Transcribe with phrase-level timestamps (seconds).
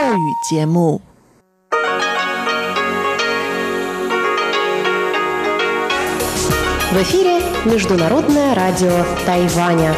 [0.00, 0.02] В
[7.02, 9.94] эфире Международное радио Тайваня.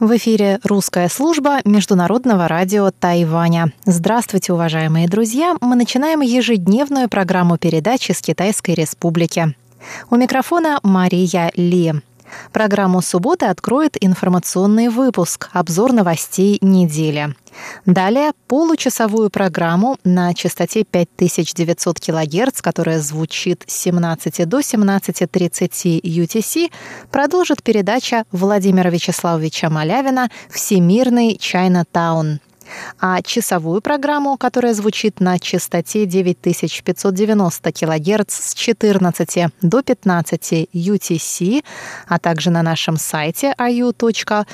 [0.00, 3.74] В эфире русская служба Международного радио Тайваня.
[3.84, 5.54] Здравствуйте, уважаемые друзья!
[5.60, 9.54] Мы начинаем ежедневную программу передач из Китайской Республики.
[10.08, 11.92] У микрофона Мария Ли.
[12.52, 17.34] Программу субботы откроет информационный выпуск «Обзор новостей недели».
[17.86, 26.70] Далее получасовую программу на частоте 5900 кГц, которая звучит с 17 до 17.30 UTC,
[27.10, 32.40] продолжит передача Владимира Вячеславовича Малявина «Всемирный Чайна-таун».
[33.00, 41.64] А часовую программу, которая звучит на частоте 9590 кГц с 14 до 15 UTC,
[42.06, 44.44] а также на нашем сайте ru.rti.org.tw,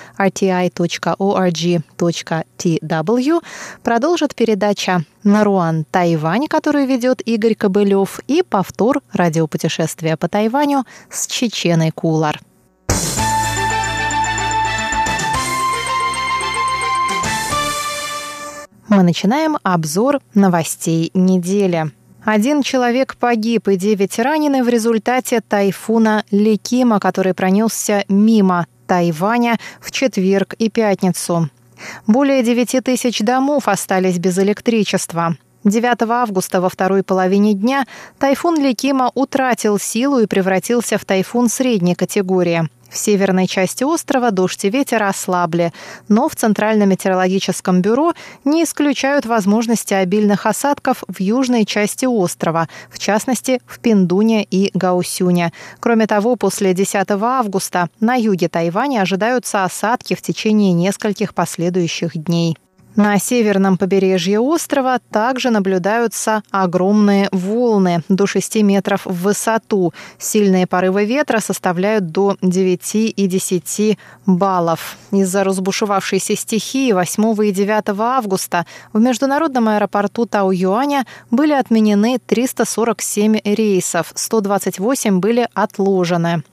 [3.83, 11.91] продолжит передача Наруан Тайвань, которую ведет Игорь Кобылев, и повтор радиопутешествия по Тайваню с Чеченой
[11.91, 12.41] Кулар.
[18.95, 21.91] Мы начинаем обзор новостей недели.
[22.25, 29.91] Один человек погиб и девять ранены в результате тайфуна Ликима, который пронесся мимо Тайваня в
[29.91, 31.51] четверг и пятницу.
[32.07, 35.37] Более 9 тысяч домов остались без электричества.
[35.65, 37.87] 9 августа во второй половине дня
[38.21, 42.69] тайфун Ликима утратил силу и превратился в тайфун средней категории.
[42.95, 45.73] В северной части острова дождь и ветер ослабли,
[46.09, 48.15] но в Центральном метеорологическом бюро
[48.45, 55.53] не исключают возможности обильных осадков в южной части острова, в частности в Пиндуне и Гаусюне.
[55.81, 62.57] Кроме того, после 10 августа на юге Тайваня ожидаются осадки в течение нескольких последующих дней.
[62.97, 69.93] На северном побережье острова также наблюдаются огромные волны до 6 метров в высоту.
[70.17, 74.97] Сильные порывы ветра составляют до 9 и 10 баллов.
[75.11, 84.13] Из-за разбушевавшейся стихии 8 и 9 августа в международном аэропорту Тау-Юаня были отменены 347 рейсов,
[84.15, 86.45] 128 были отложены.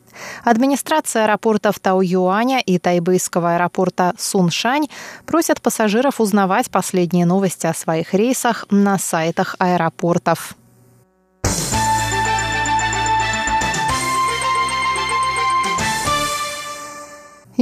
[0.43, 4.87] Администрация аэропортов Тау-Юаня и тайбэйского аэропорта Суншань
[5.25, 10.55] просят пассажиров узнавать последние новости о своих рейсах на сайтах аэропортов.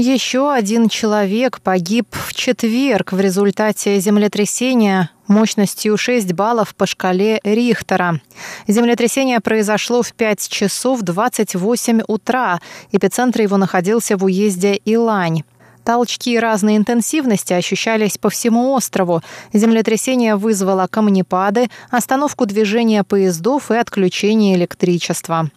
[0.02, 8.22] Еще один человек погиб в четверг в результате землетрясения мощностью 6 баллов по шкале Рихтера.
[8.66, 12.62] Землетрясение произошло в 5 часов 28 утра.
[12.94, 15.44] Эпицентр его находился в уезде Илань.
[15.84, 19.22] Толчки разной интенсивности ощущались по всему острову.
[19.52, 25.50] Землетрясение вызвало камнепады, остановку движения поездов и отключение электричества.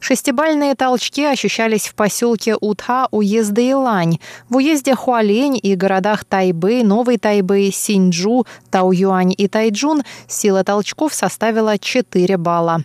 [0.00, 7.18] Шестибальные толчки ощущались в поселке Утха уезда Илань, в уезде Хуалень и городах Тайбэй, Новый
[7.18, 12.84] Тайбэй, Синьчжу, Тауюань и Тайджун сила толчков составила 4 балла.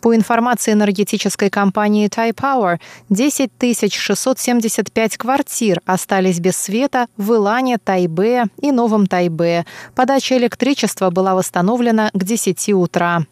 [0.00, 8.72] По информации энергетической компании Taipower, 10 675 квартир остались без света в Илане, Тайбе и
[8.72, 9.64] Новом Тайбе.
[9.94, 13.24] Подача электричества была восстановлена к 10 утра.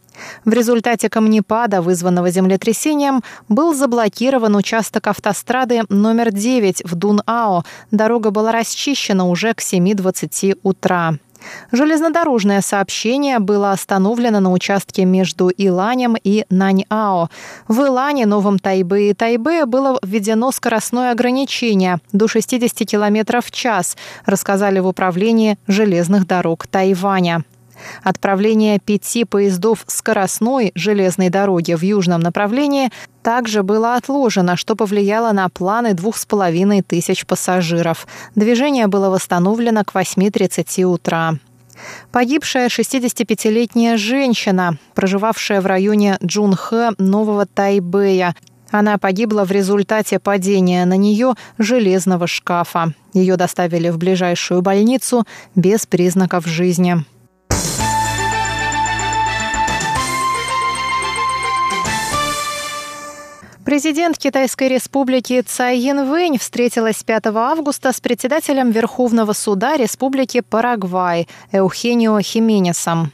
[0.44, 7.64] В результате камнепада, вызванного землетрясением, был заблокирован участок автострады номер 9 в Дун-Ао.
[7.90, 11.14] Дорога была расчищена уже к 7.20 утра.
[11.72, 17.28] Железнодорожное сообщение было остановлено на участке между Иланем и Наньао.
[17.68, 23.96] В Илане, Новом Тайбе и Тайбе было введено скоростное ограничение до 60 км в час,
[24.24, 27.44] рассказали в управлении железных дорог Тайваня.
[28.02, 32.90] Отправление пяти поездов скоростной железной дороги в южном направлении
[33.22, 38.06] также было отложено, что повлияло на планы двух с половиной тысяч пассажиров.
[38.34, 41.34] Движение было восстановлено к 8.30 утра.
[42.10, 48.34] Погибшая 65-летняя женщина, проживавшая в районе Джунхэ Нового Тайбэя,
[48.70, 52.92] она погибла в результате падения на нее железного шкафа.
[53.14, 55.24] Ее доставили в ближайшую больницу
[55.54, 57.04] без признаков жизни.
[63.68, 72.18] Президент Китайской республики Цай Янвэнь встретилась 5 августа с председателем Верховного суда Республики Парагвай Эухенио
[72.22, 73.12] Хименесом.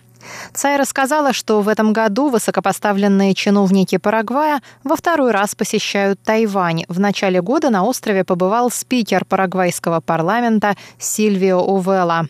[0.53, 6.85] Цай рассказала, что в этом году высокопоставленные чиновники Парагвая во второй раз посещают Тайвань.
[6.87, 12.29] В начале года на острове побывал спикер парагвайского парламента Сильвио Увела.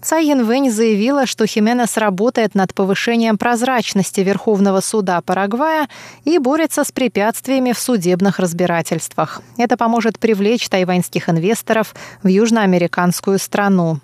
[0.00, 5.88] Цай Янвэнь заявила, что Хименес работает над повышением прозрачности Верховного суда Парагвая
[6.24, 9.42] и борется с препятствиями в судебных разбирательствах.
[9.56, 14.00] Это поможет привлечь тайваньских инвесторов в южноамериканскую страну.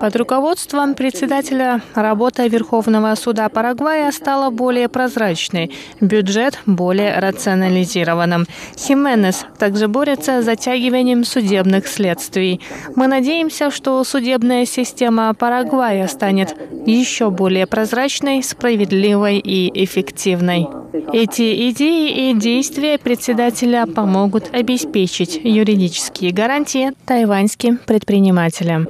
[0.00, 8.46] Под руководством председателя работа Верховного суда Парагвая стала более прозрачной, бюджет более рационализированным.
[8.76, 12.60] Хименес также борется с затягиванием судебных следствий.
[12.96, 16.56] Мы надеемся, что судебная система Парагвая станет
[16.86, 20.68] еще более прозрачной, справедливой и эффективной.
[21.11, 28.87] Эти идеи и действия председателя помогут обеспечить юридические гарантии тайваньским предпринимателям.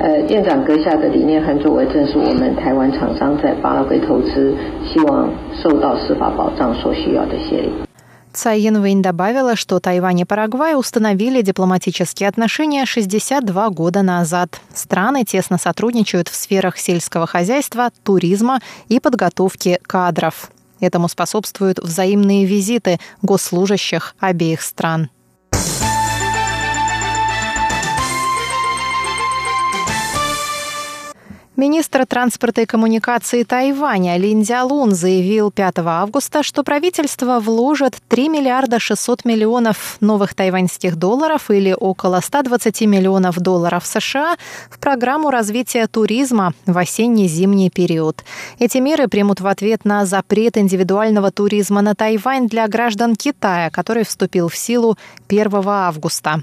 [0.00, 4.54] 呃，院长阁下的理念很作为正是我们台湾厂商在巴拉圭投资，
[4.92, 5.32] 希望
[5.62, 7.70] 受到司法保障所需要的协力。
[8.32, 14.60] Цай Янвэнь добавила, что Тайвань и Парагвай установили дипломатические отношения 62 года назад.
[14.74, 20.50] Страны тесно сотрудничают в сферах сельского хозяйства, туризма и подготовки кадров.
[20.79, 25.09] Этому способствуют взаимные визиты госслужащих обеих стран.
[31.59, 38.79] Министр транспорта и коммуникации Тайваня Лин Цзялун заявил 5 августа, что правительство вложит 3 миллиарда
[38.79, 44.37] 600 миллионов новых тайваньских долларов или около 120 миллионов долларов США
[44.71, 48.23] в программу развития туризма в осенне-зимний период.
[48.57, 54.05] Эти меры примут в ответ на запрет индивидуального туризма на Тайвань для граждан Китая, который
[54.05, 54.97] вступил в силу
[55.27, 56.41] 1 августа.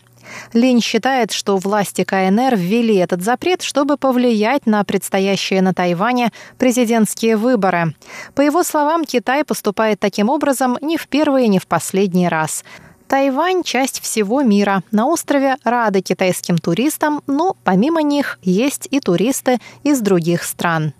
[0.53, 7.37] Линь считает, что власти КНР ввели этот запрет, чтобы повлиять на предстоящие на Тайване президентские
[7.37, 7.95] выборы.
[8.35, 12.65] По его словам, Китай поступает таким образом не в первый и не в последний раз.
[13.09, 14.83] Тайвань– часть всего мира.
[14.91, 20.93] На острове рады китайским туристам, но помимо них есть и туристы из других стран.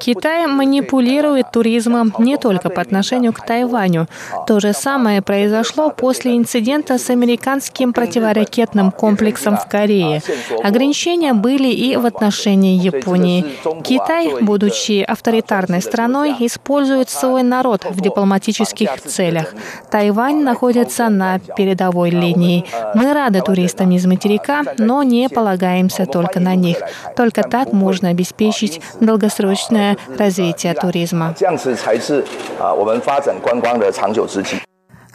[0.00, 4.06] Китай манипулирует туризмом не только по отношению к Тайваню.
[4.46, 10.22] То же самое произошло после инцидента с американским противоракетным комплексом в Корее.
[10.62, 13.44] Ограничения были и в отношении Японии.
[13.82, 19.54] Китай, будучи авторитарной страной, использует свой народ в дипломатических целях.
[19.90, 22.64] Тайвань находится на передовой линии.
[22.94, 26.78] Мы рады туристам из материка, но не полагаемся только на них.
[27.16, 29.83] Только так можно обеспечить долгосрочное
[30.18, 31.34] развитие туризма.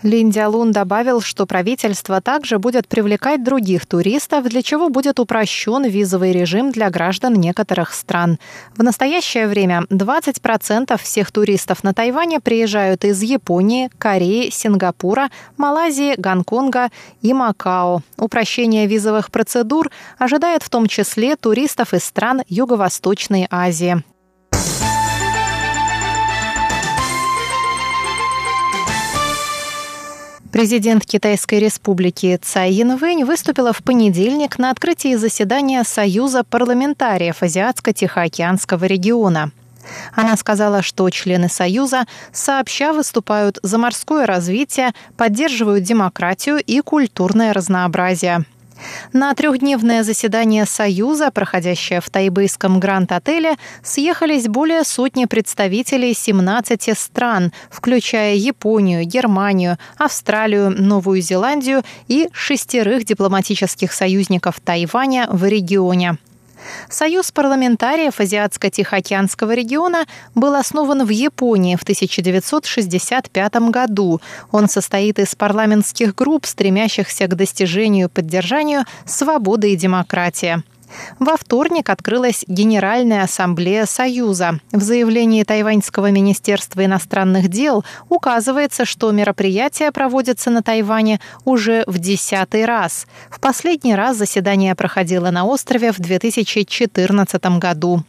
[0.04, 6.32] Лин Дялун добавил, что правительство также будет привлекать других туристов, для чего будет упрощен визовый
[6.32, 8.40] режим для граждан некоторых стран.
[8.78, 16.90] В настоящее время 20% всех туристов на Тайване приезжают из Японии, Кореи, Сингапура, Малайзии, Гонконга
[17.22, 18.02] и Макао.
[18.18, 24.02] Упрощение визовых процедур ожидает в том числе туристов из стран Юго-Восточной Азии.
[30.52, 39.52] Президент Китайской республики Цай Янвэнь выступила в понедельник на открытии заседания Союза парламентариев Азиатско-Тихоокеанского региона.
[40.16, 48.44] Она сказала, что члены Союза сообща выступают за морское развитие, поддерживают демократию и культурное разнообразие–
[49.14, 58.36] на трехдневное заседание Союза, проходящее в тайбэйском Гранд-отеле, съехались более сотни представителей 17 стран, включая
[58.36, 66.18] Японию, Германию, Австралию, Новую Зеландию и шестерых дипломатических союзников Тайваня в регионе.
[66.90, 74.22] Союз парламентариев Азиатско-Тихоокеанского региона был основан в Японии в 1965 году.
[74.52, 80.64] Он состоит из парламентских групп, стремящихся к достижению и поддержанию свободы и демократии.
[81.20, 84.60] Во вторник открылась Генеральная ассамблея Союза.
[84.72, 92.66] В заявлении Тайваньского министерства иностранных дел указывается, что мероприятие проводится на Тайване уже в десятый
[92.66, 93.08] раз.
[93.30, 98.04] В последний раз заседание проходило на острове в 2014 году.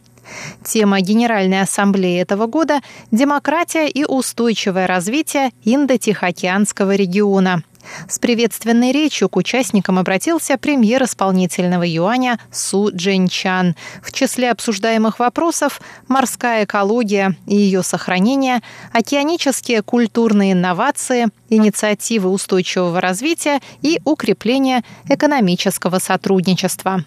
[0.63, 7.63] Тема Генеральной Ассамблеи этого года– демократия и устойчивое развитие Индо-Тихоокеанского региона.
[8.07, 13.75] С приветственной речью к участникам обратился премьер исполнительного юаня Су Джинчан.
[14.01, 18.61] В числе обсуждаемых вопросов– морская экология и ее сохранение,
[18.93, 27.05] океанические культурные инновации, инициативы устойчивого развития и укрепление экономического сотрудничества.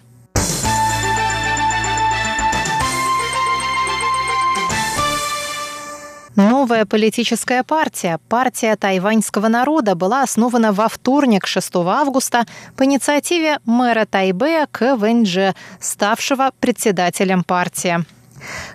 [6.35, 14.05] Новая политическая партия, партия тайваньского народа, была основана во вторник, 6 августа, по инициативе мэра
[14.05, 14.97] Тайбэя К.
[14.97, 18.03] Вэньдже, ставшего председателем партии.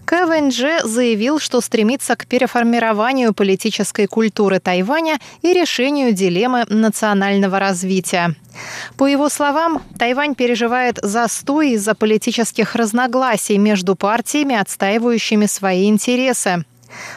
[0.07, 8.35] КВНЖ заявил, что стремится к переформированию политической культуры Тайваня и решению дилеммы национального развития.
[8.97, 16.65] По его словам, Тайвань переживает застой из-за политических разногласий между партиями, отстаивающими свои интересы.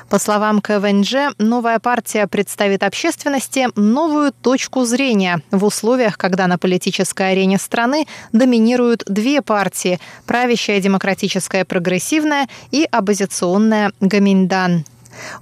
[0.10, 7.32] По словам КВНЖ, новая партия представит общественности новую точку зрения в условиях, когда на политической
[7.32, 14.86] арене страны доминируют две партии– правящая демократическая прогрессивная и оппозиционная Гаминдан.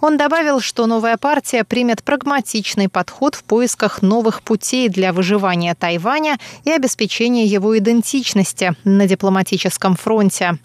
[0.01, 6.37] Он добавил, что новая партия примет прагматичный подход в поисках новых путей для выживания Тайваня
[6.63, 10.57] и обеспечения его идентичности на дипломатическом фронте.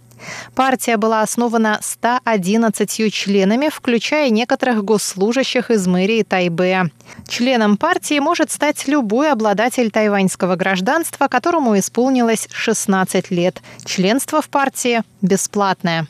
[0.54, 6.90] Партия была основана 111 членами, включая некоторых госслужащих из мэрии Тайбэя.
[7.28, 13.60] Членом партии может стать любой обладатель тайваньского гражданства, которому исполнилось 16 лет.
[13.84, 16.06] Членство в партии бесплатное.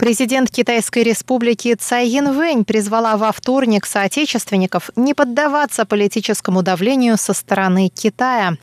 [0.00, 7.90] Президент Китайской республики Цай Янвэнь призвала во вторник соотечественников не поддаваться политическому давлению со стороны
[7.90, 8.56] Китая.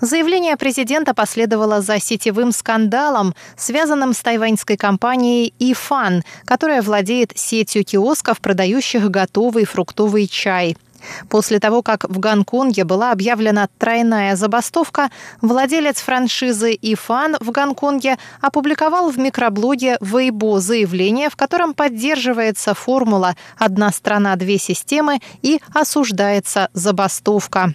[0.00, 8.40] Заявление президента последовало за сетевым скандалом, связанным с тайваньской компанией «Ифан», которая владеет сетью киосков,
[8.40, 10.78] продающих готовый фруктовый чай–
[11.28, 15.10] После того, как в Гонконге была объявлена тройная забастовка,
[15.40, 23.90] владелец франшизы «Ифан» в Гонконге опубликовал в микроблоге Weibo заявление, в котором поддерживается формула «одна
[23.92, 27.74] страна, две системы» и осуждается забастовка.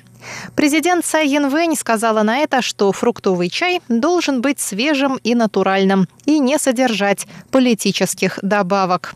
[0.56, 6.40] Президент Цай Янвэнь сказала на это, что фруктовый чай должен быть свежим и натуральным и
[6.40, 9.16] не содержать политических добавок.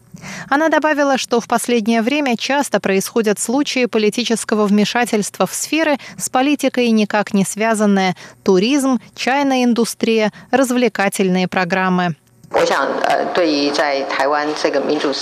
[0.50, 6.90] Она добавила, что в последнее время часто происходят случаи политического вмешательства в сферы с политикой
[6.90, 12.16] никак не связанные– туризм, чайная индустрия, развлекательные программы.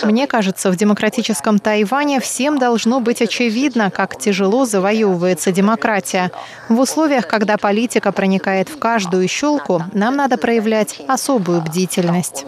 [0.03, 6.31] Мне кажется, в демократическом Тайване всем должно быть очевидно, как тяжело завоевывается демократия.
[6.69, 12.45] В условиях, когда политика проникает в каждую щелку, нам надо проявлять особую бдительность.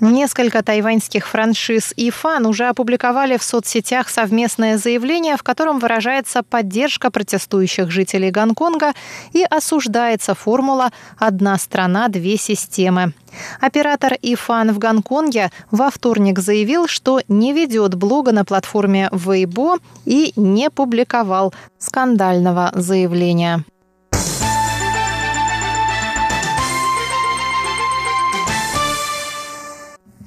[0.00, 7.10] Несколько тайваньских франшиз и фан уже опубликовали в соцсетях совместное заявление, в котором выражается поддержка
[7.10, 8.94] протестующих жителей Гонконга
[9.32, 13.12] и осуждается формула «одна страна, две системы».
[13.60, 20.32] Оператор Ифан в Гонконге во вторник заявил, что не ведет блога на платформе Weibo и
[20.34, 23.64] не публиковал скандального заявления.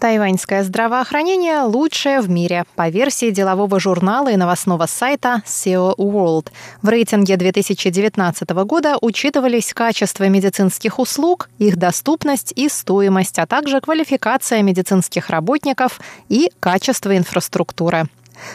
[0.04, 6.48] Тайваньское здравоохранение лучшее в мире по версии делового журнала и новостного сайта SEO World.
[6.82, 14.62] В рейтинге 2019 года учитывались качество медицинских услуг, их доступность и стоимость, а также квалификация
[14.62, 18.10] медицинских работников и качество инфраструктуры.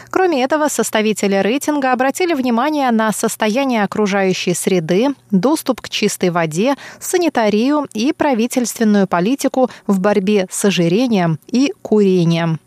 [0.09, 7.87] Кроме этого, составители рейтинга обратили внимание на состояние окружающей среды, доступ к чистой воде, санитарию
[7.93, 12.59] и правительственную политику в борьбе с ожирением и курением.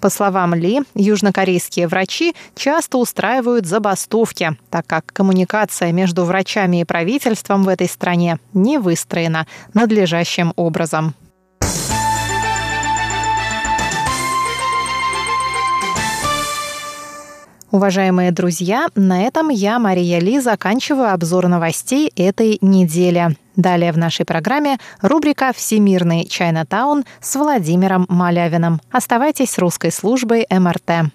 [0.00, 7.64] По словам Ли, южнокорейские врачи часто устраивают забастовки, так как коммуникация между врачами и правительством
[7.64, 11.14] в этой стране не выстроена надлежащим образом.
[17.70, 23.36] Уважаемые друзья, на этом я, Мария Ли, заканчиваю обзор новостей этой недели.
[23.56, 28.80] Далее в нашей программе рубрика «Всемирный Чайнатаун» с Владимиром Малявиным.
[28.90, 31.12] Оставайтесь с русской службой МРТ.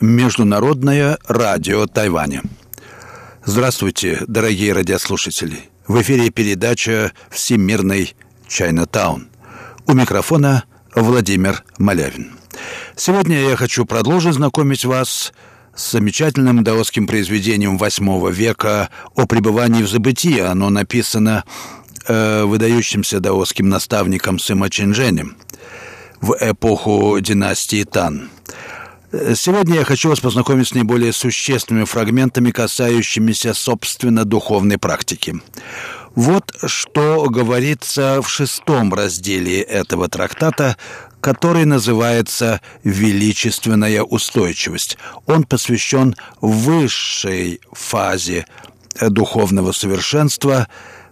[0.00, 2.42] Международное радио Тайваня.
[3.44, 5.58] Здравствуйте, дорогие радиослушатели.
[5.88, 8.14] В эфире передача «Всемирный
[8.46, 9.26] Чайнатаун».
[9.86, 10.64] У микрофона
[10.94, 12.30] Владимир Малявин.
[12.94, 15.32] Сегодня я хочу продолжить знакомить вас
[15.74, 20.38] с замечательным даосским произведением восьмого века о пребывании в забытии.
[20.38, 21.42] Оно написано
[22.06, 25.36] э, выдающимся даосским наставником Сыма Чинженем
[26.20, 28.30] в эпоху династии Тан–
[29.10, 35.40] Сегодня я хочу вас познакомить с наиболее существенными фрагментами, касающимися, собственно, духовной практики.
[36.14, 40.76] Вот что говорится в шестом разделе этого трактата,
[41.22, 44.98] который называется «Величественная устойчивость».
[45.24, 48.44] Он посвящен высшей фазе
[49.00, 50.68] духовного совершенства,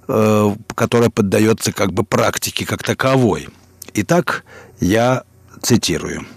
[0.07, 3.49] э, которая поддается как бы практике как таковой.
[3.95, 4.45] Итак,
[4.81, 5.23] я
[5.63, 6.27] цитирую–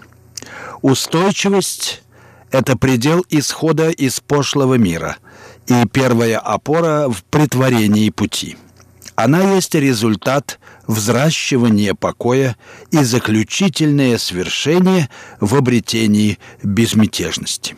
[0.82, 2.02] Устойчивость–
[2.50, 5.16] это предел исхода из пошлого мира
[5.66, 8.56] и первая опора в притворении пути.
[9.14, 12.56] Она есть результат взращивания покоя
[12.90, 17.76] и заключительное свершение в обретении безмятежности.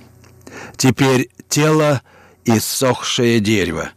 [0.77, 2.03] Теперь тело–
[2.45, 3.91] иссохшее дерево,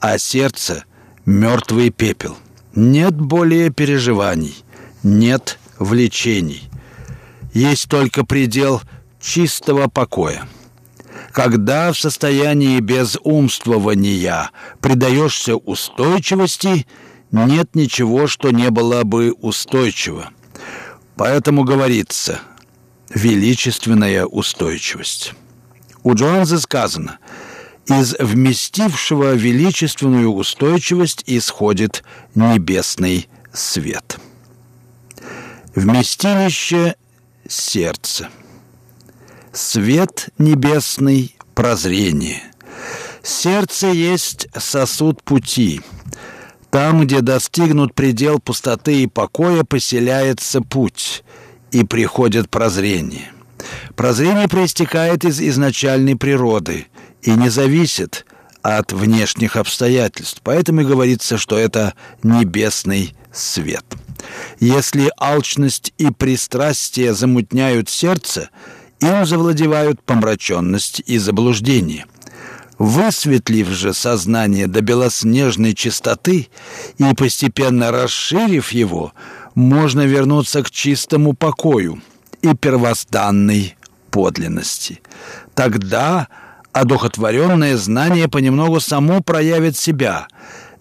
[0.00, 0.84] а сердце–
[1.26, 2.36] мертвый пепел.
[2.74, 4.64] Нет более переживаний,
[5.02, 6.70] нет влечений,
[7.52, 8.82] есть только предел
[9.20, 10.46] чистого покоя.
[11.32, 16.86] Когда в состоянии безумствования предаешься устойчивости,
[17.30, 20.30] нет ничего, что не было бы устойчиво.
[21.16, 22.40] Поэтому говорится
[23.14, 25.34] «величественная устойчивость».
[26.02, 27.18] У Джоанзы сказано
[27.86, 32.02] «из вместившего величественную устойчивость исходит
[32.34, 34.18] небесный свет».
[35.74, 36.96] Вместилище
[37.48, 38.28] сердце.
[39.52, 42.42] Свет небесный– прозрение.
[43.22, 45.80] Сердце есть сосуд пути.
[46.70, 51.22] Там, где достигнут предел пустоты и покоя, поселяется путь,
[51.70, 53.30] и приходит прозрение.
[53.94, 56.86] Прозрение проистекает из изначальной природы
[57.20, 58.24] и не зависит
[58.62, 60.40] от внешних обстоятельств.
[60.42, 63.84] Поэтому и говорится, что это небесный свет–
[64.60, 68.50] если алчность и пристрастие замутняют сердце,
[69.00, 72.06] им завладевают помраченность и заблуждение.
[72.78, 76.48] Высветлив же сознание до белоснежной чистоты
[76.98, 79.12] и постепенно расширив его,
[79.54, 82.00] можно вернуться к чистому покою
[82.40, 83.76] и первозданной
[84.10, 85.00] подлинности.
[85.54, 86.28] Тогда
[86.72, 90.28] одухотворенное знание понемногу само проявит себя–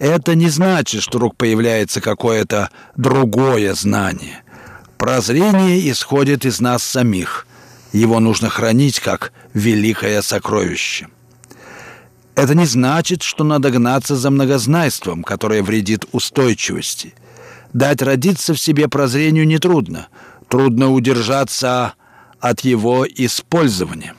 [0.07, 4.41] это не значит, что вдруг появляется какое-то другое знание.
[4.97, 7.45] Прозрение исходит из нас самих.
[7.93, 11.07] Его нужно хранить как великое сокровище.
[12.33, 17.13] Это не значит, что надо гнаться за многознайством, которое вредит устойчивости.
[17.71, 20.07] Дать родиться в себе прозрению нетрудно.
[20.47, 21.93] Трудно удержаться
[22.39, 24.15] от его использования.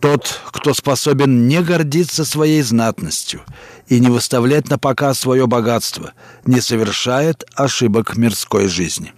[0.00, 3.42] Тот, кто способен не гордиться своей знатностью
[3.88, 6.12] и не выставлять на показ свое богатство,
[6.44, 9.12] не совершает ошибок мирской жизни.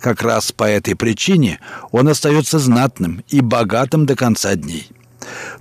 [0.00, 1.60] Как раз по этой причине
[1.90, 4.88] он остается знатным и богатым до конца дней.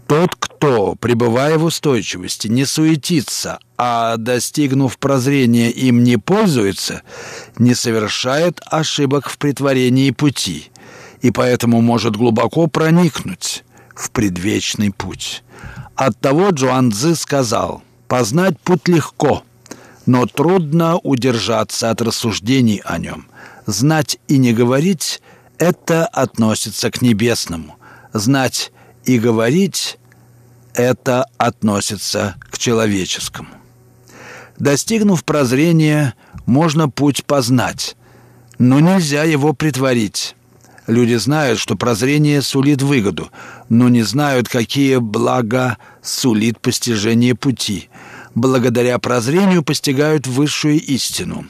[0.08, 7.02] Тот, кто, пребывая в устойчивости, не суетится, а, достигнув прозрения, им не пользуется,
[7.58, 10.70] не совершает ошибок в притворении пути
[11.22, 13.64] и поэтому может глубоко проникнуть
[13.96, 15.44] в предвечный путь.
[15.96, 19.44] Оттого Джуан Цзы сказал, «Познать путь легко,
[20.06, 23.28] но трудно удержаться от рассуждений о нем.
[23.66, 25.22] Знать и не говорить—
[25.58, 27.76] это относится к небесному.
[28.12, 28.72] Знать
[29.06, 29.98] и говорить—
[30.74, 33.50] это относится к человеческому.
[34.58, 37.96] Достигнув прозрения, можно путь познать,
[38.60, 40.36] но нельзя его притворить.
[40.88, 43.30] Люди знают, что прозрение сулит выгоду,
[43.70, 47.90] но не знают, какие блага сулит постижение пути.
[48.36, 51.46] Благодаря прозрению постигают высшую истину.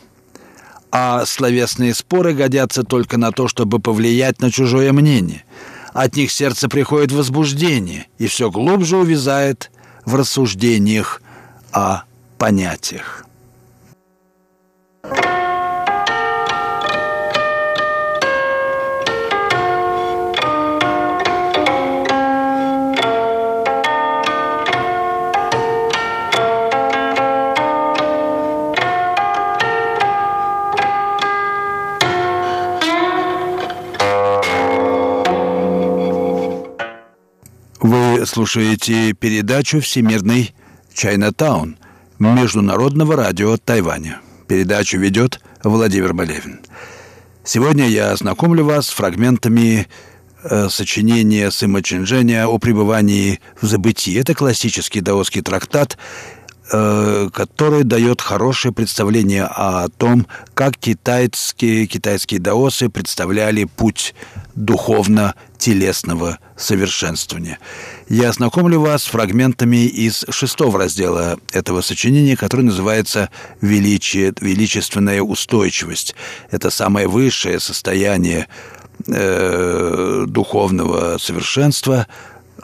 [0.92, 5.44] А словесные споры годятся только на то, чтобы повлиять на чужое мнение.
[5.94, 9.72] От них сердце приходит возбуждение и все глубже увязает
[10.06, 11.22] в рассуждениях
[11.72, 12.04] о
[12.38, 13.26] понятиях.
[38.26, 40.54] Слушаете передачу «Всемирный
[40.94, 41.78] Чайнатаун»
[42.20, 44.22] Международного радио Тайваня.
[44.48, 46.62] Передачу ведет Владимир Болевин.
[47.44, 49.88] Сегодня я ознакомлю вас с фрагментами
[50.44, 54.18] э, сочинения Сыма Чинжэня о пребывании в забытии.
[54.18, 55.98] Это классический даосский трактат,
[56.74, 64.16] который дает хорошее представление о том, как китайские, китайские даосы представляли путь
[64.56, 67.60] духовно-телесного совершенствования.
[68.10, 73.30] Я ознакомлю вас с фрагментами из шестого раздела этого сочинения, который называется
[73.62, 76.16] «Величие, «Величественная устойчивость».
[76.50, 78.48] Это самое высшее состояние
[79.08, 82.08] э, духовного совершенства,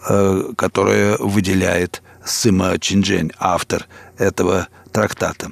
[0.08, 5.52] э, которое выделяет Сыма Чинджень, автор этого трактата.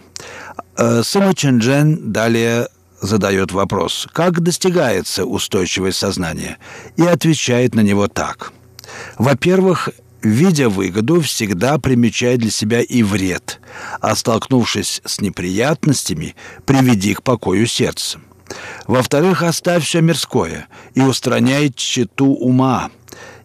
[0.77, 2.67] Э, Сыма Чинджень далее
[3.01, 6.57] задает вопрос, как достигается устойчивость сознания,
[6.95, 8.51] и отвечает на него так.
[9.17, 9.89] Во-первых,
[10.21, 13.59] видя выгоду, всегда примечай для себя и вред,
[14.01, 18.19] а столкнувшись с неприятностями, приведи к покою сердца.
[18.87, 22.89] Во-вторых, оставь все мирское и устраняй тщету ума,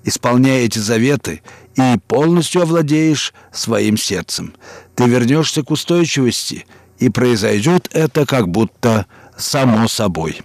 [0.05, 1.43] исполняя эти заветы,
[1.77, 4.55] и полностью овладеешь своим сердцем.
[4.95, 6.67] Ты вернешься к устойчивости,
[6.99, 9.07] и произойдет это как будто
[9.37, 10.41] само собой.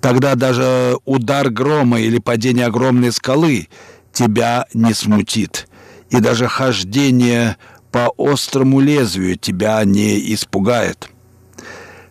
[0.00, 3.68] Тогда даже удар грома или падение огромной скалы
[4.12, 5.68] тебя не смутит,
[6.10, 7.56] и даже хождение
[7.92, 11.08] по острому лезвию тебя не испугает.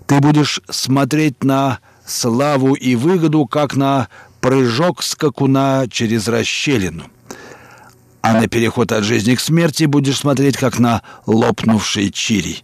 [0.05, 4.07] Ты будешь смотреть на славу и выгоду, как на
[4.39, 7.07] прыжок скакуна через расщелину–
[8.21, 12.63] а на переход от жизни к смерти будешь смотреть как на лопнувший чирий.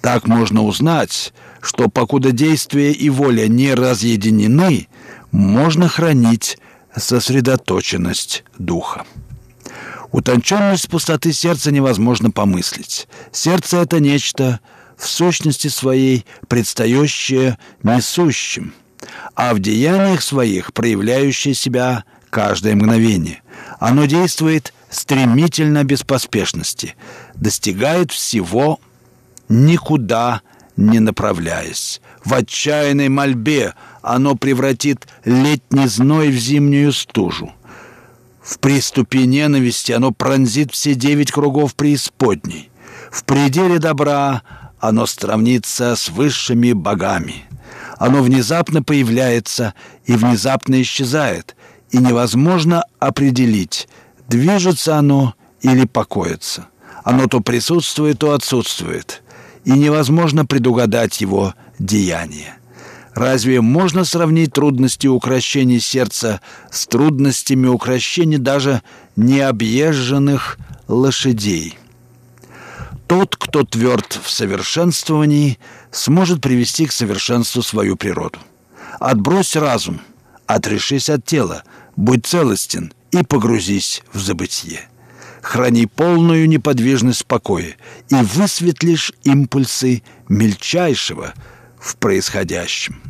[0.00, 4.88] Так можно узнать, что покуда действие и воля не разъединены,
[5.30, 6.58] можно хранить
[6.94, 9.04] сосредоточенность духа.
[10.12, 13.08] Утонченность пустоты сердца невозможно помыслить.
[13.32, 14.60] Сердце— это нечто,
[14.96, 18.74] в сущности своей, предстающее несущим,
[19.34, 23.42] а в деяниях своих проявляющее себя каждое мгновение.
[23.80, 26.94] Оно действует стремительно без поспешности,
[27.34, 28.80] достигает всего,
[29.48, 30.40] никуда
[30.76, 32.00] не направляясь.
[32.24, 37.52] В отчаянной мольбе оно превратит летний зной в зимнюю стужу.
[38.42, 42.70] В приступе ненависти оно пронзит все девять кругов преисподней.
[43.10, 44.42] В пределе добра
[44.80, 47.44] оно сравнится с высшими богами.
[47.96, 49.72] Оно внезапно появляется
[50.04, 51.56] и внезапно исчезает,
[51.90, 53.88] и невозможно определить,
[54.28, 56.66] Движется оно или покоится.
[57.02, 59.22] Оно то присутствует, то отсутствует,
[59.64, 62.54] и невозможно предугадать его деяние.
[63.14, 68.82] Разве можно сравнить трудности укращения сердца с трудностями укращения даже
[69.16, 70.58] необъезженных
[70.88, 71.78] лошадей?
[73.06, 75.58] Тот, кто тверд в совершенствовании,
[75.92, 78.38] сможет привести к совершенству свою природу.
[78.98, 80.00] Отбрось разум,
[80.46, 81.62] отрешись от тела,
[81.96, 84.80] будь целостен и погрузись в забытье.
[85.40, 87.76] Храни полную неподвижность покоя
[88.08, 91.34] и высветлишь импульсы мельчайшего
[91.78, 93.00] в происходящем.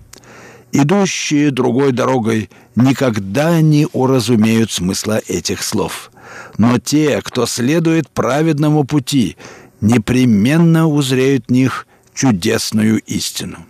[0.72, 6.10] Идущие другой дорогой никогда не уразумеют смысла этих слов.
[6.58, 9.36] Но те, кто следует праведному пути,
[9.80, 13.64] непременно узреют в них чудесную истину.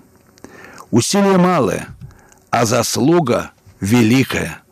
[0.91, 1.89] Усилие малое,
[2.51, 4.63] а заслуга великая.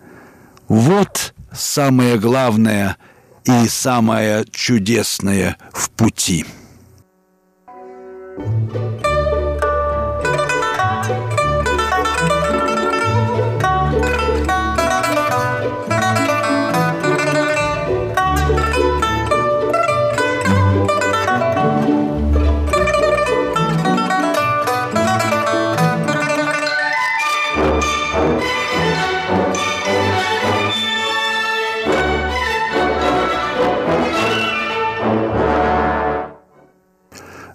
[0.69, 2.97] Вот самое главное
[3.45, 6.45] и самое чудесное в пути.
[8.35, 9.12] thank you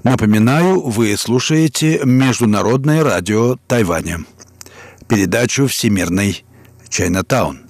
[0.09, 4.19] Напоминаю, вы слушаете Международное радио Тайваня.
[5.09, 6.45] Передачу «Всемирный
[6.87, 7.63] Чайнатаун».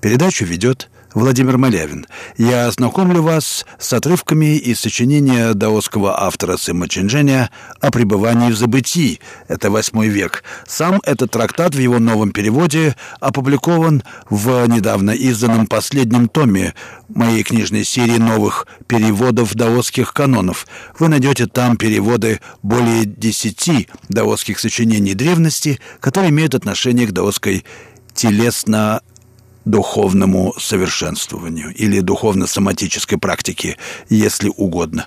[0.00, 2.06] Передачу ведет Владимир Малявин.
[2.38, 9.20] Я знакомлю вас с отрывками из сочинения даосского автора Сыма Чинжэня о пребывании в забытии.
[9.46, 10.42] Это восьмой век.
[10.66, 16.74] Сам этот трактат в его новом переводе опубликован в недавно изданном последнем томе
[17.08, 20.66] моей книжной серии новых переводов даосских канонов.
[20.98, 27.66] Вы найдете там переводы более десяти даосских сочинений древности, которые имеют отношение к даосской
[28.14, 29.02] телесно
[29.64, 33.76] духовному совершенствованию или духовно-соматической практике,
[34.08, 35.06] если угодно.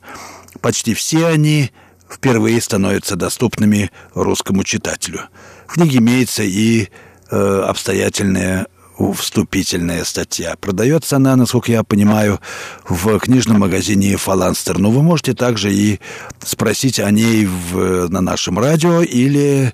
[0.62, 1.72] Почти все они
[2.10, 5.22] впервые становятся доступными русскому читателю.
[5.68, 6.90] В книге имеется и
[7.32, 8.68] э, обстоятельная
[9.14, 10.56] вступительная статья.
[10.60, 12.40] Продается она, насколько я понимаю,
[12.88, 14.78] в книжном магазине «Фаланстер».
[14.78, 16.00] Но вы можете также и
[16.44, 19.74] спросить о ней в, на нашем радио или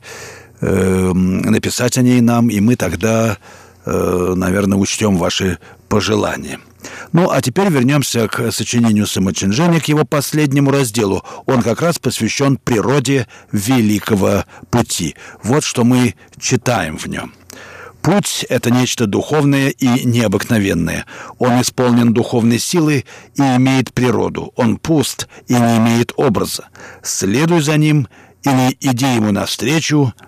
[0.59, 3.37] э, написать о ней нам, и мы тогда
[3.85, 5.57] наверное, учтем ваши
[5.89, 6.59] пожелания.
[7.11, 11.23] Ну, а теперь вернемся к сочинению Сыма к его последнему разделу.
[11.45, 15.15] Он как раз посвящен природе Великого Пути.
[15.43, 17.33] Вот что мы читаем в нем.
[18.01, 21.05] Путь— это нечто духовное и необыкновенное.
[21.37, 24.53] Он исполнен духовной силы и имеет природу.
[24.55, 26.69] Он пуст и не имеет образа.
[27.03, 28.07] Следуй за ним
[28.43, 30.13] или иди ему навстречу—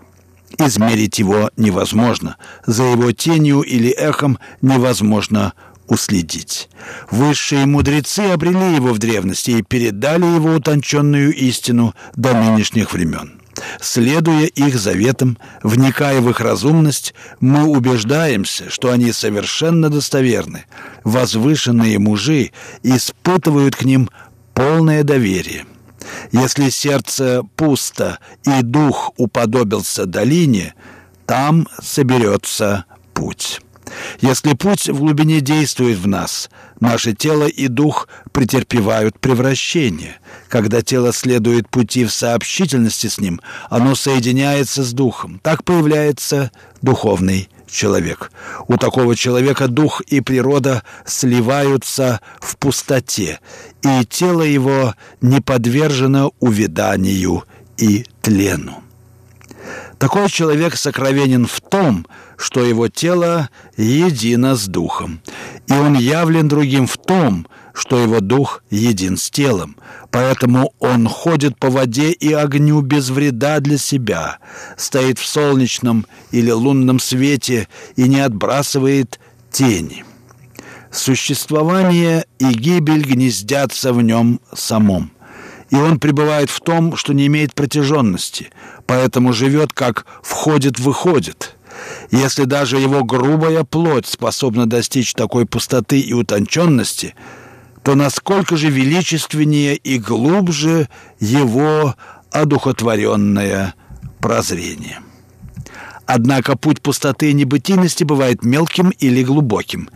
[0.60, 5.54] Измерить его невозможно, за его тенью или эхом невозможно
[5.88, 6.70] уследить.
[7.12, 13.39] Высшие мудрецы обрели его в древности и передали его утонченную истину до нынешних времен.
[13.80, 20.66] Следуя их заветам, вникая в их разумность, мы убеждаемся, что они совершенно достоверны.
[21.04, 24.10] Возвышенные мужи испытывают к ним
[24.54, 25.66] полное доверие–
[26.32, 30.74] если сердце пусто и дух уподобился долине,
[31.26, 33.62] там соберется путь.
[34.22, 40.18] Если путь в глубине действует в нас, наше тело и дух претерпевают превращение.
[40.50, 45.39] Когда тело следует пути в сообщительности с ним, оно соединяется с духом.
[45.44, 48.31] Так появляется духовный человек.
[48.67, 53.39] У такого человека дух и природа сливаются в пустоте,
[53.81, 57.43] и тело его не подвержено увяданию
[57.77, 58.83] и тлену.
[59.97, 62.05] Такой человек сокровенен в том,
[62.38, 65.21] что его тело едино с духом,
[65.67, 67.53] и он явлен другим в том, что
[67.97, 69.75] его дух един с телом,
[70.12, 74.38] поэтому он ходит по воде и огню без вреда для себя,
[74.77, 79.19] стоит в солнечном или лунном свете и не отбрасывает
[79.51, 80.05] тени.
[80.91, 85.12] Существование и гибель гнездятся в нем самом,
[85.71, 88.51] и он пребывает в том, что не имеет протяженности,
[88.86, 91.55] поэтому живет как входит-выходит–
[92.12, 97.15] если даже его грубая плоть способна достичь такой пустоты и утонченности–
[97.84, 100.88] то насколько же величественнее и глубже
[101.19, 101.96] его
[102.32, 103.76] одухотворенное
[104.19, 105.00] прозрение.
[106.06, 109.89] Однако путь пустоты и небытийности бывает мелким или глубоким.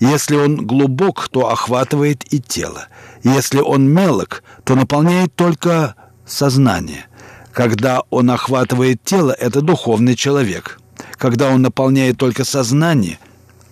[0.00, 2.88] Если он глубок, то охватывает и тело.
[3.22, 5.94] Если он мелок, то наполняет только
[6.26, 7.06] сознание.
[7.52, 10.80] Когда он охватывает тело, это духовный человек.
[11.16, 13.18] Когда он наполняет только сознание,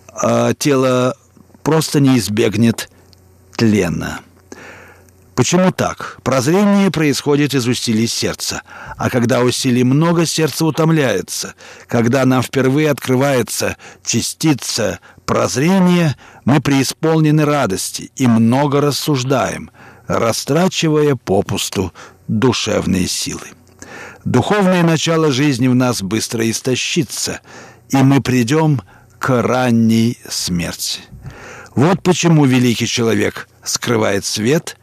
[0.09, 1.15] а тело
[1.63, 2.89] просто не избегнет
[3.55, 4.19] тлена.
[5.35, 6.19] Почему так?
[6.23, 8.61] Прозрение происходит из усилий сердца.
[8.97, 11.55] А когда усилий много, сердце утомляется.
[11.87, 19.71] Когда нам впервые открывается частица прозрения, мы преисполнены радости и много рассуждаем,
[20.07, 21.91] растрачивая попусту
[22.27, 23.47] душевные силы.
[24.25, 27.41] Духовное начало жизни в нас быстро истощится,
[27.89, 28.81] и мы придем
[29.17, 31.01] к ранней смерти.
[31.75, 34.77] Вот почему великий человек скрывает свет,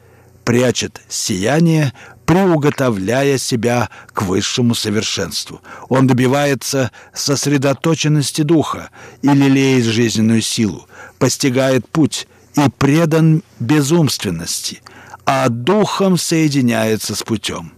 [0.45, 1.93] прячет сияние,
[2.27, 5.61] приуготовляя себя к высшему совершенству.
[5.89, 8.91] Он добивается сосредоточенности духа
[9.23, 10.87] и лелеет жизненную силу,
[11.19, 12.27] постигает путь
[12.57, 14.83] и предан безумственности,
[15.25, 17.73] а духом соединяется с путем.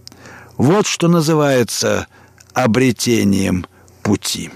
[0.57, 2.07] Вот что называется
[2.53, 3.65] обретением
[4.01, 4.51] пути.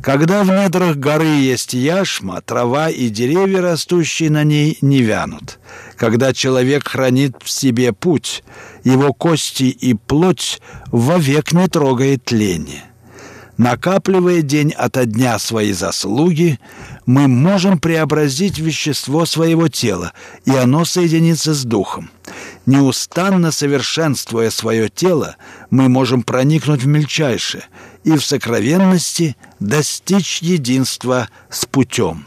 [0.00, 5.58] Когда в недрах горы есть яшма, трава и деревья, растущие на ней, не вянут.
[5.96, 8.42] Когда человек хранит в себе путь,
[8.84, 12.91] его кости и плоть вовек не трогает тление.
[13.58, 16.58] Накапливая день ото дня свои заслуги,
[17.04, 20.12] мы можем преобразить вещество своего тела,
[20.44, 22.10] и оно соединится с духом.
[22.64, 25.36] Неустанно совершенствуя свое тело,
[25.70, 27.64] мы можем проникнуть в мельчайшее
[28.04, 32.26] и в сокровенности достичь единства с путем.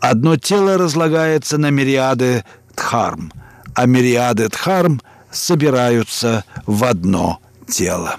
[0.00, 2.44] Одно тело разлагается на мириады
[2.74, 3.32] дхарм,
[3.74, 8.18] а мириады дхарм собираются в одно тело.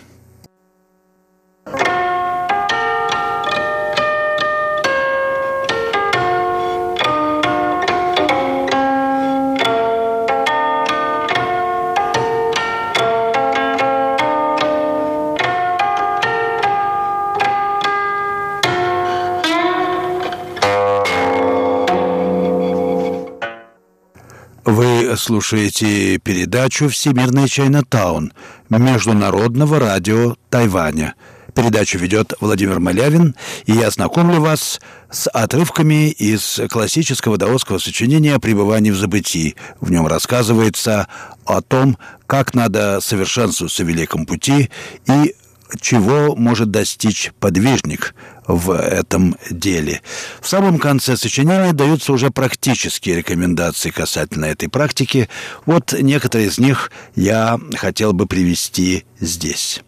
[25.18, 28.34] Слушаете передачу «Всемирный Чайнатаун»
[28.70, 31.16] Международного радио Тайваня.
[31.54, 38.40] Передачу ведет Владимир Малявин, и я знакомлю вас с отрывками из классического даосского сочинения о
[38.40, 39.56] пребывании в забытии.
[39.80, 41.08] В нем рассказывается
[41.46, 41.98] о том,
[42.28, 44.70] как надо совершенствоваться в великом пути
[45.08, 45.36] и
[45.80, 48.16] чего может достичь подвижник
[48.48, 50.02] в этом деле.
[50.42, 55.30] В самом конце сочинения даются уже практические рекомендации касательно этой практики.
[55.66, 59.82] Вот некоторые из них я хотел бы привести здесь.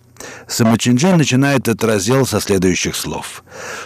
[0.47, 3.43] Самочинджен начинает этот раздел со следующих слов.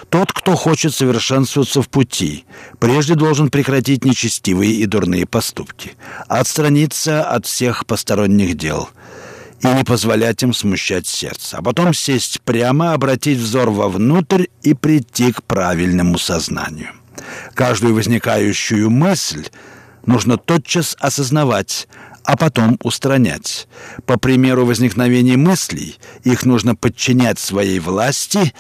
[0.10, 2.46] «Тот, кто хочет совершенствоваться в пути,
[2.80, 5.92] прежде должен прекратить нечестивые и дурные поступки,
[6.30, 8.90] отстраниться от всех посторонних дел–
[9.64, 15.32] и не позволять им смущать сердце, а потом сесть прямо, обратить взор вовнутрь и прийти
[15.32, 16.90] к правильному сознанию.
[17.54, 19.46] Каждую возникающую мысль
[20.06, 21.88] нужно тотчас осознавать,
[22.24, 23.68] а потом устранять.
[24.06, 28.54] По примеру возникновения мыслей, их нужно подчинять своей власти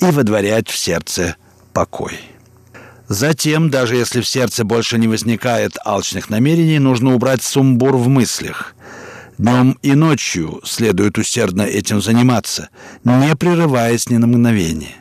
[0.00, 1.36] и водворять в сердце
[1.72, 2.18] покой.
[3.08, 8.74] Затем, даже если в сердце больше не возникает алчных намерений, нужно убрать сумбур в мыслях–
[9.40, 12.68] Днем и ночью следует усердно этим заниматься,
[13.04, 14.96] не прерываясь ни на мгновение.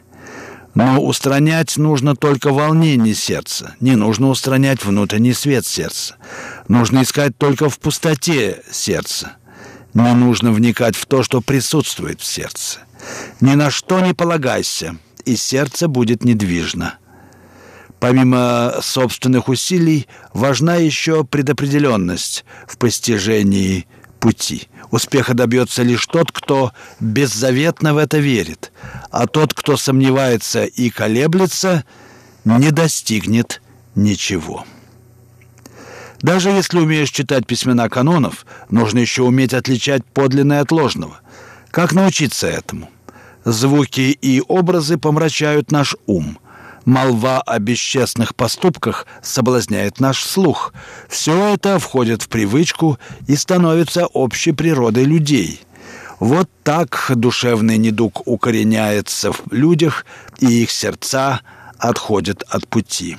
[0.75, 6.15] Но устранять нужно только волнение сердца, не нужно устранять внутренний свет сердца.
[6.69, 9.33] Нужно искать только в пустоте сердца.
[9.93, 12.79] Не нужно вникать в то, что присутствует в сердце.
[13.41, 16.93] Ни на что не полагайся, и сердце будет недвижно.
[17.99, 23.85] Помимо собственных усилий, важна еще предопределенность в постижении
[24.19, 24.67] пути.
[24.91, 28.71] Успеха добьется лишь тот, кто беззаветно в это верит,
[29.11, 31.83] а тот, кто сомневается и колеблется,
[32.43, 33.61] не достигнет
[33.95, 34.65] ничего.
[36.21, 41.21] Даже если умеешь читать письмена канонов, нужно еще уметь отличать подлинное от ложного.
[41.71, 42.89] Как научиться этому?
[43.45, 46.37] Звуки и образы помрачают наш ум–
[46.89, 50.73] Молва о бесчестных поступках соблазняет наш слух.
[51.07, 52.97] Все это входит в привычку
[53.27, 55.61] и становится общей природой людей.
[56.19, 60.03] Вот так душевный недуг укореняется в людях,
[60.39, 61.41] и их сердца
[61.77, 63.17] отходят от пути.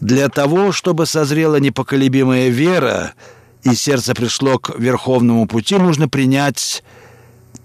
[0.00, 3.12] Для того, чтобы созрела непоколебимая вера,
[3.62, 6.82] и сердце пришло к верховному пути, нужно принять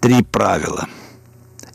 [0.01, 0.87] три правила.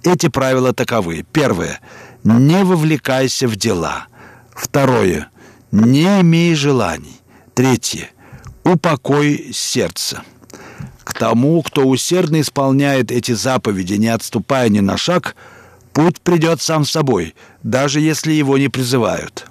[0.05, 1.27] Эти правила таковы.
[1.33, 1.81] Первое–
[2.25, 4.07] не вовлекайся в дела.
[4.55, 5.29] Второе.
[5.71, 7.21] Не имей желаний.
[7.55, 8.11] Третье.
[8.65, 10.23] Упокой сердце.
[11.05, 15.35] К тому, кто усердно исполняет эти заповеди, не отступая ни на шаг,
[15.93, 19.47] путь придет сам собой, даже если его не призывают.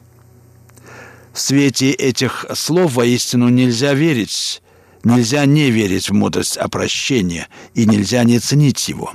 [1.33, 4.61] В свете этих слов воистину нельзя верить,
[5.03, 9.13] нельзя не верить в мудрость опрощения, и нельзя не ценить его.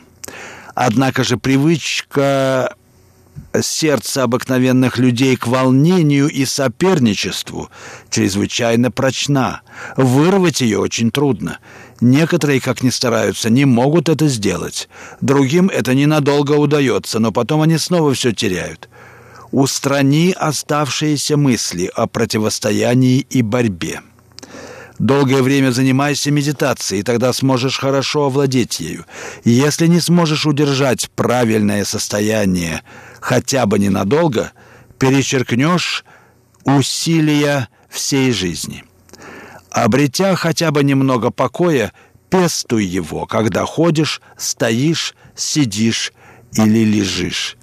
[0.75, 2.75] Однако же привычка
[3.63, 7.71] сердце обыкновенных людей к волнению и соперничеству
[8.11, 9.63] чрезвычайно прочна.
[9.97, 11.59] Вырвать ее очень трудно.
[12.01, 14.89] Некоторые, как ни стараются, не могут это сделать.
[15.21, 18.89] Другим это ненадолго удается, но потом они снова все теряют.
[19.53, 24.01] Устрани оставшиеся мысли о противостоянии и борьбе.
[24.99, 29.05] Долгое время занимайся медитацией, тогда сможешь хорошо овладеть ею.
[29.45, 32.83] Если не сможешь удержать правильное состояние
[33.25, 34.53] хотя бы ненадолго,
[34.99, 36.05] перечеркнешь
[36.65, 38.85] усилия всей жизни.
[39.71, 41.95] Обретя хотя бы немного покоя,
[42.29, 46.13] пестуй его, когда ходишь, стоишь, сидишь
[46.53, 47.57] или лежишь.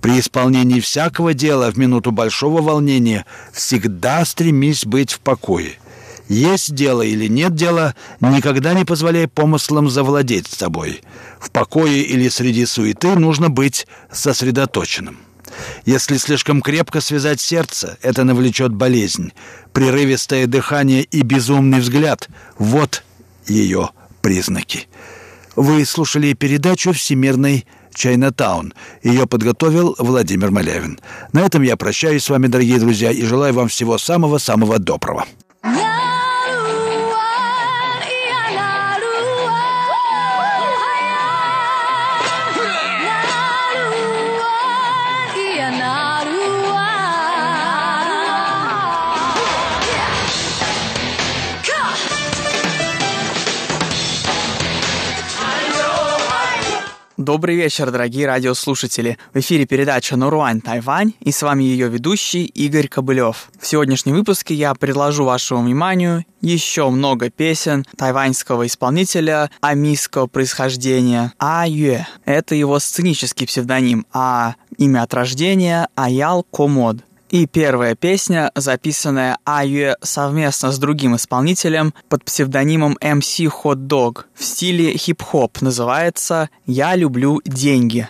[0.00, 5.79] При исполнении всякого дела в минуту большого волнения всегда стремись быть в покое.
[6.30, 11.02] Есть дело или нет дела, никогда не позволяй помыслам завладеть тобой.
[11.40, 15.18] В покое или среди суеты нужно быть сосредоточенным.
[15.86, 19.32] Если слишком крепко связать сердце, это навлечет болезнь.
[19.72, 22.28] Прерывистое дыхание и безумный взгляд–
[22.58, 23.02] вот
[23.48, 23.90] ее
[24.22, 24.86] признаки.
[25.56, 28.72] Вы слушали передачу «Всемирный Чайнатаун».
[29.02, 31.00] Ее подготовил Владимир Малявин.
[31.32, 35.26] На этом я прощаюсь с вами, дорогие друзья, и желаю вам всего самого-самого доброго.
[57.20, 59.18] Добрый вечер, дорогие радиослушатели.
[59.34, 63.50] В эфире передача «Норуань Тайвань» и с вами ее ведущий Игорь Кобылев.
[63.60, 71.68] В сегодняшнем выпуске я предложу вашему вниманию еще много песен тайваньского исполнителя амийского происхождения А
[71.68, 72.06] Юэ.
[72.24, 77.04] Это его сценический псевдоним, а имя от рождения Аял Комод.
[77.30, 84.42] И первая песня, записанная Аюэ совместно с другим исполнителем под псевдонимом MC Hot Dog в
[84.42, 88.08] стиле хип-хоп, называется «Я люблю деньги».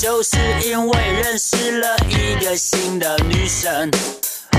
[0.00, 3.90] 就是因为认识了一个新的女生，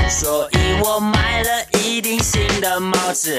[0.08, 3.36] 所以我买了一顶新的帽子。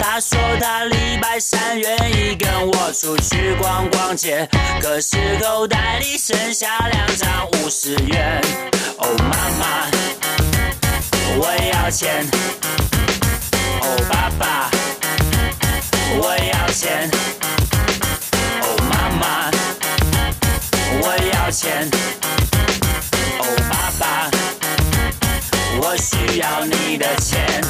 [0.00, 4.48] 她说她礼拜三愿意跟我出去逛逛街，
[4.80, 8.40] 可是口袋里剩下两张五十元。
[8.96, 9.90] 哦，妈妈，
[11.36, 12.26] 我要钱。
[13.82, 14.70] 哦，爸爸，
[16.16, 17.10] 我要钱。
[18.62, 19.59] 哦妈妈
[21.50, 21.90] 钱，
[23.40, 24.30] 哦，爸爸，
[25.80, 27.60] 我需要你的钱。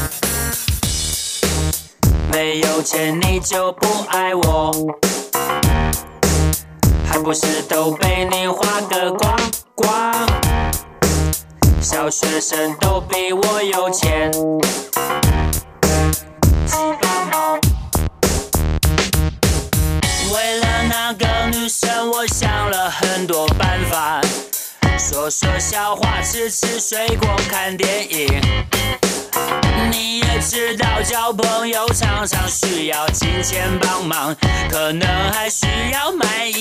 [2.30, 4.70] 没有钱你就不爱我，
[7.06, 9.40] 还不是都被你花个光
[9.74, 10.14] 光？
[11.80, 14.30] 小学生都比我有钱。
[20.90, 24.20] 那个女生我想了很多办法，
[24.98, 28.26] 说说笑话，吃吃水果，看电影。
[29.92, 34.36] 你也知道，交朋友常常需要金钱帮忙，
[34.68, 36.59] 可能还需要买一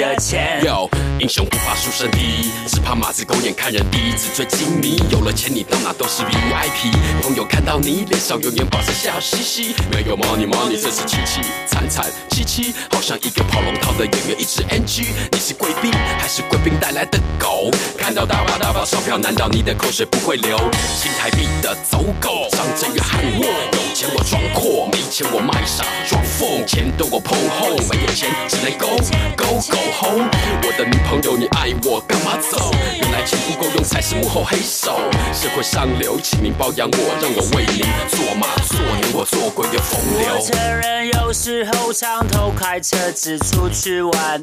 [0.00, 0.60] 的钱。
[0.64, 0.89] Yo,
[1.30, 4.10] 雄不怕出身低，只怕马子狗眼看人低。
[4.18, 6.90] 纸醉金迷，有了钱你到哪都是 VIP。
[7.22, 9.74] 朋友看到你脸上永远保持笑嘻嘻。
[9.92, 15.06] 没有 money money，真是凄凄惨惨戚戚，好像一个跑龙套的演员，一直 NG。
[15.30, 17.70] 你是贵宾还是贵宾带来的狗？
[17.96, 20.58] 看到大把大把钞票，难道你的口水不会流？
[21.00, 28.98] 新台币的走狗，张震岳喊我，有钱我装阔，没钱我卖傻装疯，钱多我碰后，没有钱只能 go
[29.36, 30.28] go go home。
[30.62, 32.72] 我的女朋友朋友，你爱我干嘛走？
[32.98, 34.98] 原来钱不够用才是幕后黑手。
[35.34, 40.34] 社会上流，请您包养我，让我为您做马做牛，我做鬼的风流。
[40.34, 44.40] 我承认有时候常偷开车子出去玩，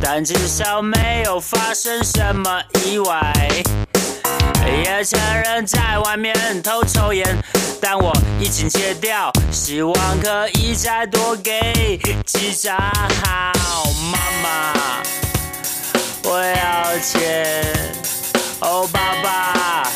[0.00, 3.32] 但至少没有发生什么意外。
[4.84, 7.26] 也承认在外面偷抽烟，
[7.80, 13.52] 但我已经戒掉，希望可以再多给几张好。
[14.12, 15.21] 妈妈。
[16.24, 17.64] 我要钱，
[18.60, 19.90] 哦，爸爸，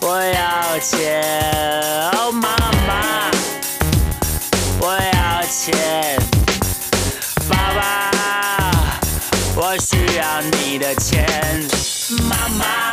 [0.00, 1.22] 我要钱，
[2.12, 2.48] 哦，妈
[2.86, 3.30] 妈，
[4.80, 6.18] 我要钱，
[7.48, 8.10] 爸爸，
[9.56, 11.26] 我需要你的钱，
[12.28, 12.90] 妈妈，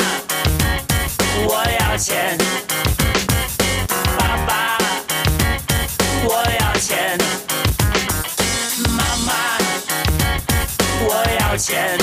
[1.45, 2.37] 我要钱，
[4.17, 4.77] 爸爸，
[6.25, 7.17] 我要钱，
[11.57, 11.97] 钱，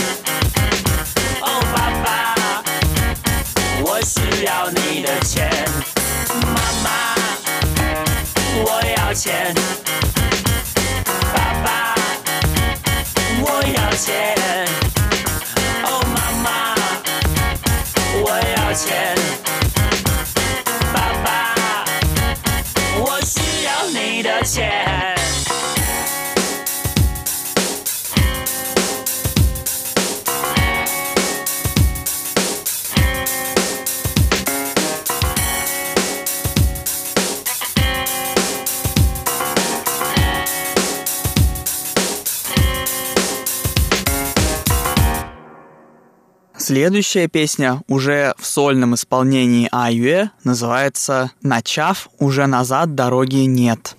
[46.74, 53.96] Следующая песня уже в сольном исполнении Аюэ называется «Начав, уже назад дороги нет».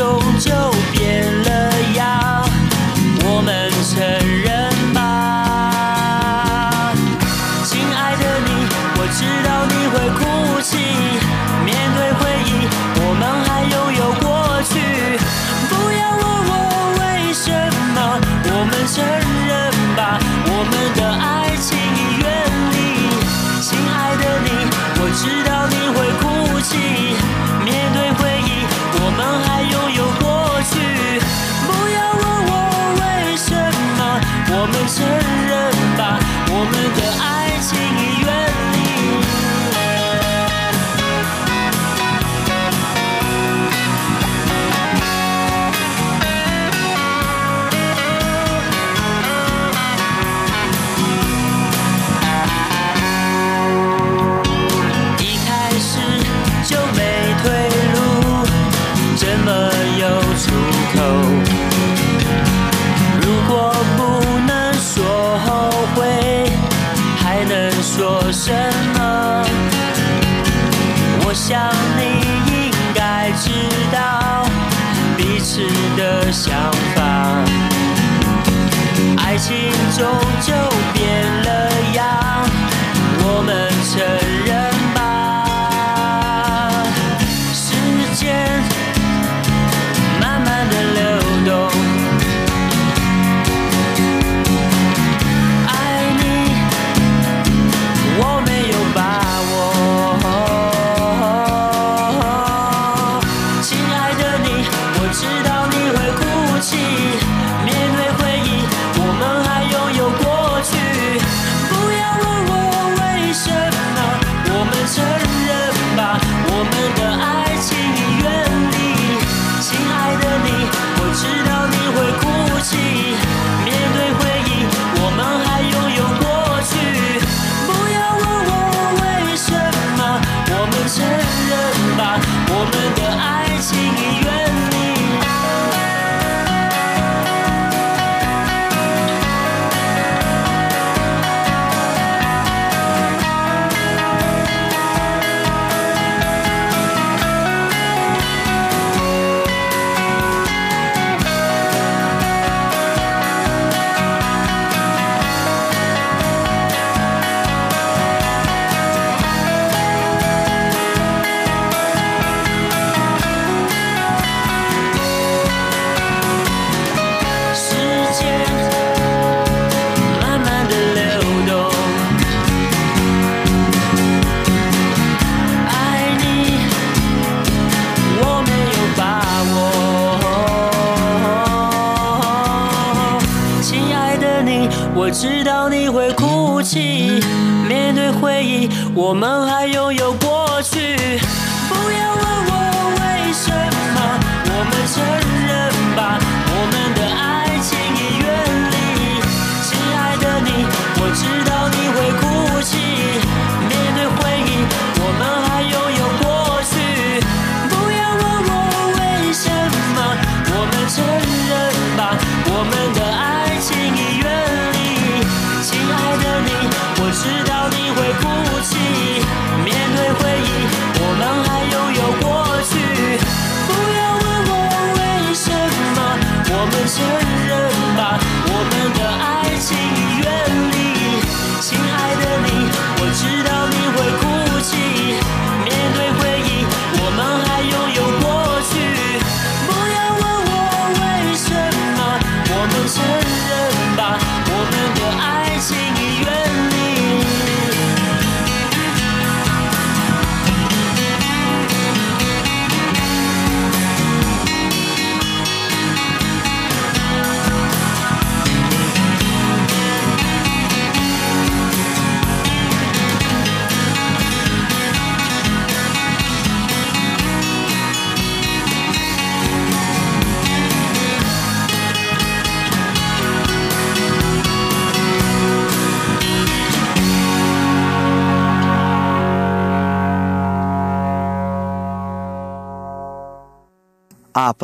[0.00, 0.50] 终究
[0.92, 2.42] 变了样，
[3.22, 4.00] 我们承
[4.42, 6.90] 认吧。
[7.64, 8.48] 亲爱的你，
[8.96, 10.78] 我知道你会哭泣。
[11.66, 12.48] 面对回忆，
[12.96, 14.24] 我们还拥有过
[14.62, 14.72] 去。
[15.68, 16.50] 不要问我
[16.98, 17.00] 为
[17.34, 17.52] 什
[17.92, 17.96] 么，
[18.46, 19.39] 我们承认。
[71.50, 72.02] 我想你
[72.54, 73.50] 应该知
[73.90, 74.46] 道
[75.16, 77.44] 彼此的想法。
[79.16, 80.06] 爱情终
[80.40, 80.54] 究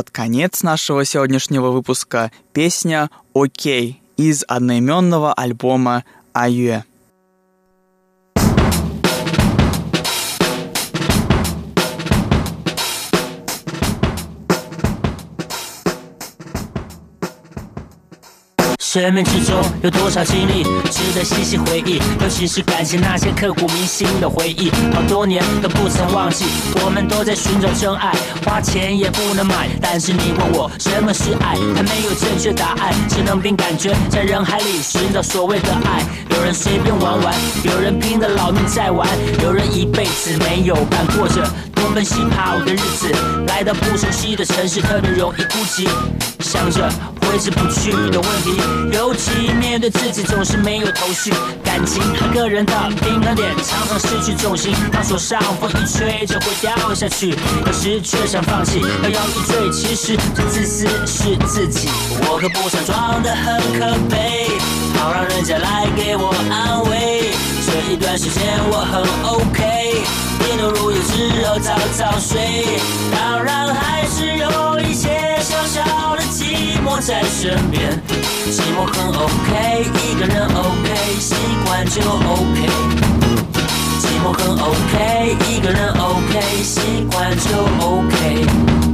[0.07, 6.85] под конец нашего сегодняшнего выпуска песня «Окей» из одноименного альбома «Аюэ».
[18.97, 22.01] 生命之中有多少经历值得细细回忆？
[22.19, 26.47] 尤其是感谢那些刻骨铭心的回忆，好多年都不曾忘记。
[26.83, 29.69] 我们都在寻找真爱，花钱也不能买。
[29.83, 36.03] 但是你问我什么是爱，还没有正确答案，只能凭感觉在人海里寻找所谓的爱。
[36.31, 37.35] 有人随便玩玩，
[37.65, 39.07] 有人拼了老命在玩，
[39.43, 43.13] 有人一辈子没有伴，过着东奔西跑的日子。
[43.47, 45.87] 来到不熟悉的城市，特别容易孤寂，
[46.41, 46.91] 想着。
[47.27, 48.53] 挥之不去的问题，
[48.93, 51.33] 尤其面对自己总是没有头绪。
[51.65, 52.73] 感情和个人的
[53.03, 57.31] 平衡点常常失去重心，当手上风一吹就会掉下去。
[57.67, 61.89] 有时却想放弃，摇摇欲坠，其实最自私是自己。
[62.23, 64.49] 我可不想装得很可悲，
[64.99, 67.31] 好让人家来给我安慰。
[67.67, 70.03] 这一段时间我很 OK，
[70.57, 72.81] 点头如有之后早早睡。
[73.13, 76.23] 当然还是有一些小小的。
[76.33, 78.01] 寂寞在身边，
[78.51, 81.35] 寂寞很 OK，一个人 OK，习
[81.65, 82.69] 惯就 OK。
[84.01, 87.49] 寂寞很 OK，一个人 OK，习惯就
[87.85, 88.86] OK。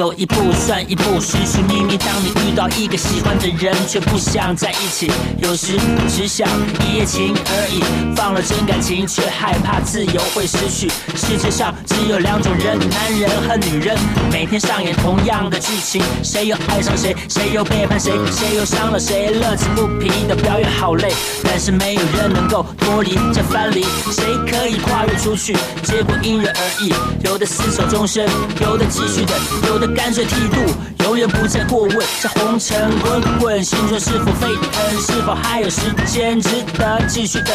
[0.00, 1.98] 走一步算一步，寻寻觅觅。
[1.98, 5.78] 当你遇到一个喜欢的人，却不想在一起，有时
[6.08, 6.48] 只想
[6.80, 7.84] 一夜情而已。
[8.16, 10.88] 放了真感情，却害怕自由会失去。
[11.14, 13.94] 世界上只有两种人，男人和女人，
[14.32, 16.02] 每天上演同样的剧情。
[16.22, 21.12] 谁又爱上谁，谁又背叛谁，谁又伤了谁，乐此不疲的表演好累。
[21.44, 25.54] 但是没有人能够脱离这藩篱，谁可以跨越出去？
[25.82, 26.90] 结果因人而异，
[27.22, 28.26] 有的厮守终身，
[28.62, 29.36] 有的继续等，
[29.68, 29.80] 有。
[29.80, 31.98] 的干脆剃度，永远不再过问。
[32.20, 35.00] 这红尘滚滚，心中是否沸腾？
[35.00, 37.54] 是否还有时间值得继续等？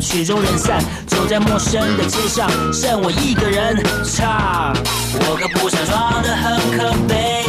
[0.00, 4.74] 曲终人散，走在陌生的街上，剩我一个人唱。
[5.14, 7.44] 我可不想装得很可悲，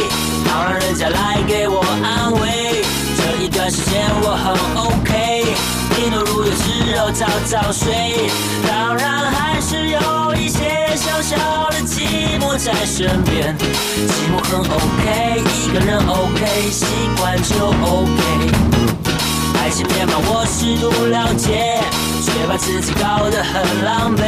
[0.46, 2.84] 好让人家来给我安慰。
[3.16, 5.44] 这一段时间我很 OK，
[5.94, 8.30] 低头如有之后早早睡。
[8.66, 9.98] 当然还是有
[10.96, 11.36] 小小
[11.70, 13.54] 的寂寞在身边。
[13.58, 16.86] 寂寞很 OK，一个人 OK，习
[17.18, 18.22] 惯就 OK。
[19.60, 21.80] 爱情面貌我适度了解，
[22.22, 24.22] 却把自己搞得很狼狈。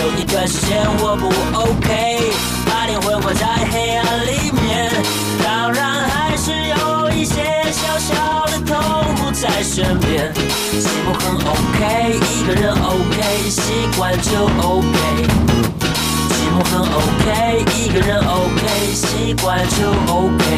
[0.00, 1.26] 有一段时间我不
[1.58, 2.32] OK，
[2.66, 4.92] 把灵魂关在黑暗里面。
[5.42, 8.78] 当然还是有一些小小的痛
[9.16, 10.32] 苦在身边。
[10.78, 13.60] 寂寞很 OK，一个人 OK，习
[13.96, 14.30] 惯就
[14.62, 15.69] OK。
[16.60, 20.49] 我很 OK，一个人 OK，习惯就 OK。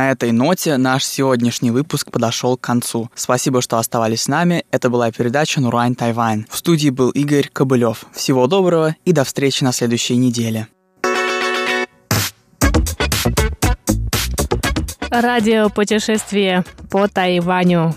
[0.00, 3.10] На этой ноте наш сегодняшний выпуск подошел к концу.
[3.14, 4.64] Спасибо, что оставались с нами.
[4.70, 6.46] Это была передача Нурань Тайвань.
[6.48, 8.06] В студии был Игорь Кобылев.
[8.14, 10.68] Всего доброго и до встречи на следующей неделе.
[15.10, 17.94] Радио путешествие по Тайваню.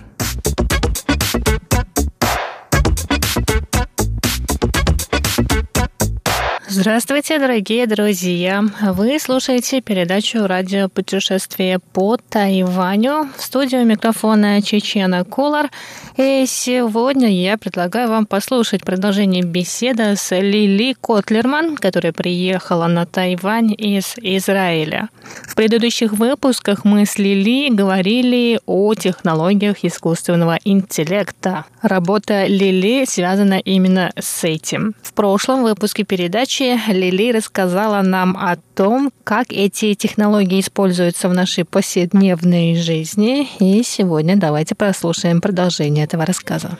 [6.75, 8.63] Здравствуйте, дорогие друзья!
[8.81, 13.29] Вы слушаете передачу «Радио путешествие по Тайваню».
[13.37, 15.69] В студию микрофона Чечена Кулар.
[16.17, 23.75] И сегодня я предлагаю вам послушать продолжение беседы с Лили Котлерман, которая приехала на Тайвань
[23.77, 25.09] из Израиля.
[25.47, 31.65] В предыдущих выпусках мы с Лили говорили о технологиях искусственного интеллекта.
[31.83, 34.95] Работа Лили связана именно с этим.
[35.03, 41.65] В прошлом выпуске передачи Лили рассказала нам о том, как эти технологии используются в нашей
[41.65, 43.47] повседневной жизни.
[43.59, 46.77] И сегодня давайте прослушаем продолжение этого рассказа.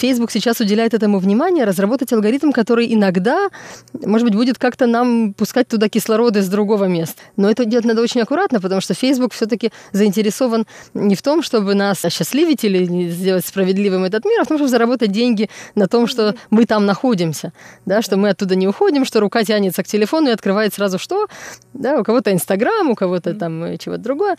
[0.00, 3.50] Facebook сейчас уделяет этому внимание, разработать алгоритм, который иногда,
[3.92, 7.20] может быть, будет как-то нам пускать туда кислород из другого места.
[7.36, 11.74] Но это делать надо очень аккуратно, потому что Facebook все-таки заинтересован не в том, чтобы
[11.74, 16.06] нас осчастливить или сделать справедливым этот мир, а в том, чтобы заработать деньги на том,
[16.06, 17.52] что мы там находимся,
[17.84, 21.26] да, что мы оттуда не уходим, что рука тянется к телефону и открывает сразу что,
[21.74, 24.36] да, у кого-то Инстаграм, у кого-то там э, чего-то другое.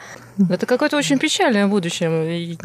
[0.49, 2.57] Это какое-то очень печальное будущее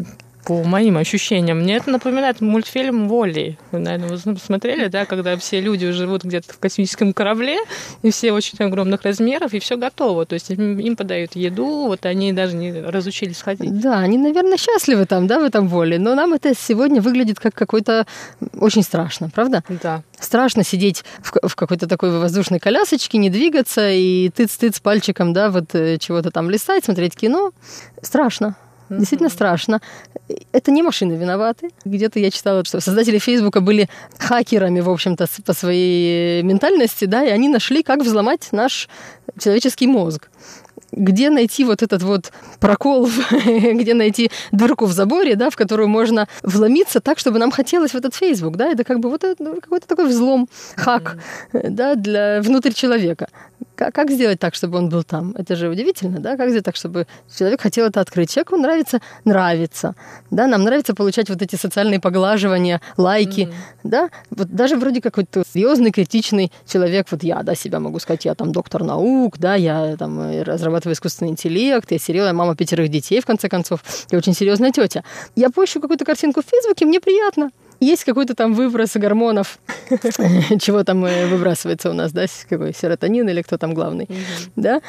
[0.47, 1.59] по моим ощущениям.
[1.59, 3.57] Мне это напоминает мультфильм «Волли».
[3.73, 7.57] Вы, наверное, вы смотрели, да, когда все люди живут где-то в космическом корабле,
[8.01, 10.25] и все очень огромных размеров, и все готово.
[10.25, 13.77] То есть им, им подают еду, вот они даже не разучились ходить.
[13.81, 15.99] Да, они, наверное, счастливы там, да, в этом воле.
[15.99, 18.07] Но нам это сегодня выглядит как какой-то
[18.57, 19.65] очень страшно, правда?
[19.83, 20.01] Да.
[20.17, 25.75] Страшно сидеть в, в какой-то такой воздушной колясочке, не двигаться и тыц-тыц пальчиком, да, вот
[25.75, 27.51] э, чего-то там листать, смотреть кино.
[28.01, 28.55] Страшно.
[28.89, 29.81] Действительно страшно.
[30.51, 31.69] Это не машины виноваты.
[31.85, 37.29] Где-то я читала, что создатели Фейсбука были хакерами, в общем-то, по своей ментальности, да, и
[37.29, 38.87] они нашли, как взломать наш
[39.37, 40.29] человеческий мозг
[40.91, 43.09] где найти вот этот вот прокол,
[43.45, 47.95] где найти дырку в заборе, да, в которую можно вломиться так, чтобы нам хотелось в
[47.95, 51.17] этот Facebook, да, это как бы вот ну, какой-то такой взлом, хак,
[51.53, 53.27] да, для внутрь человека.
[53.77, 55.35] Как, как сделать так, чтобы он был там?
[55.37, 56.35] Это же удивительно, да?
[56.35, 57.05] Как сделать так, чтобы
[57.37, 58.31] человек хотел это открыть?
[58.31, 59.95] Человеку нравится, нравится,
[60.31, 60.47] да?
[60.47, 63.53] Нам нравится получать вот эти социальные поглаживания, лайки, mm-hmm.
[63.83, 64.09] да?
[64.31, 68.51] Вот даже вроде какой-то серьезный, критичный человек, вот я, да, себя могу сказать, я там
[68.51, 73.27] доктор наук, да, я там э, разрабатываю искусственный интеллект, я серьезная мама пятерых детей, в
[73.27, 75.03] конце концов, я очень серьезная тетя.
[75.35, 79.59] Я пощу какую-то картинку в Фейсбуке, мне приятно есть какой-то там выброс гормонов,
[80.59, 84.07] чего там э, выбрасывается у нас, да, какой серотонин или кто там главный,
[84.55, 84.81] да,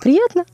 [0.00, 0.44] приятно.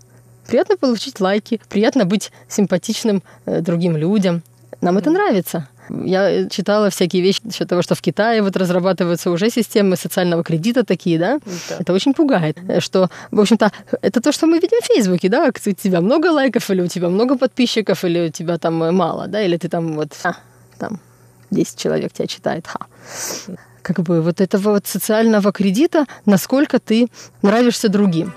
[0.47, 4.43] Приятно получить лайки, приятно быть симпатичным э, другим людям.
[4.81, 5.69] Нам это нравится.
[5.91, 10.85] Я читала всякие вещи насчет того, что в Китае вот разрабатываются уже системы социального кредита
[10.85, 11.39] такие, да?
[11.69, 11.77] да.
[11.81, 13.73] Это очень пугает, что, в общем-то,
[14.03, 15.49] это то, что мы видим в Фейсбуке, да?
[15.49, 19.43] У тебя много лайков, или у тебя много подписчиков, или у тебя там мало, да?
[19.43, 20.35] Или ты там вот, а,
[20.79, 21.01] там,
[21.51, 22.87] 10 человек тебя читает, ха.
[23.83, 27.09] Как бы вот этого вот социального кредита, насколько ты
[27.43, 28.33] нравишься другим.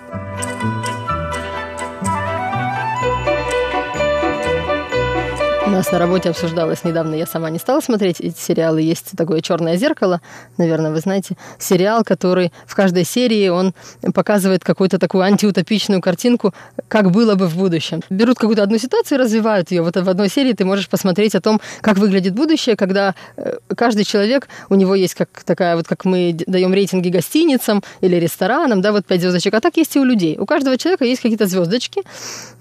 [5.71, 8.81] Нас на работе обсуждалось недавно, я сама не стала смотреть эти сериалы.
[8.81, 10.21] Есть такое «Черное зеркало»,
[10.57, 11.37] наверное, вы знаете.
[11.57, 13.73] Сериал, который в каждой серии он
[14.13, 16.53] показывает какую-то такую антиутопичную картинку,
[16.87, 18.01] как было бы в будущем.
[18.09, 19.81] Берут какую-то одну ситуацию и развивают ее.
[19.81, 24.03] Вот в одной серии ты можешь посмотреть о том, как выглядит будущее, когда э, каждый
[24.03, 28.91] человек, у него есть как такая вот, как мы даем рейтинги гостиницам или ресторанам, да,
[28.91, 30.37] вот пять звездочек, а так есть и у людей.
[30.37, 32.03] У каждого человека есть какие-то звездочки,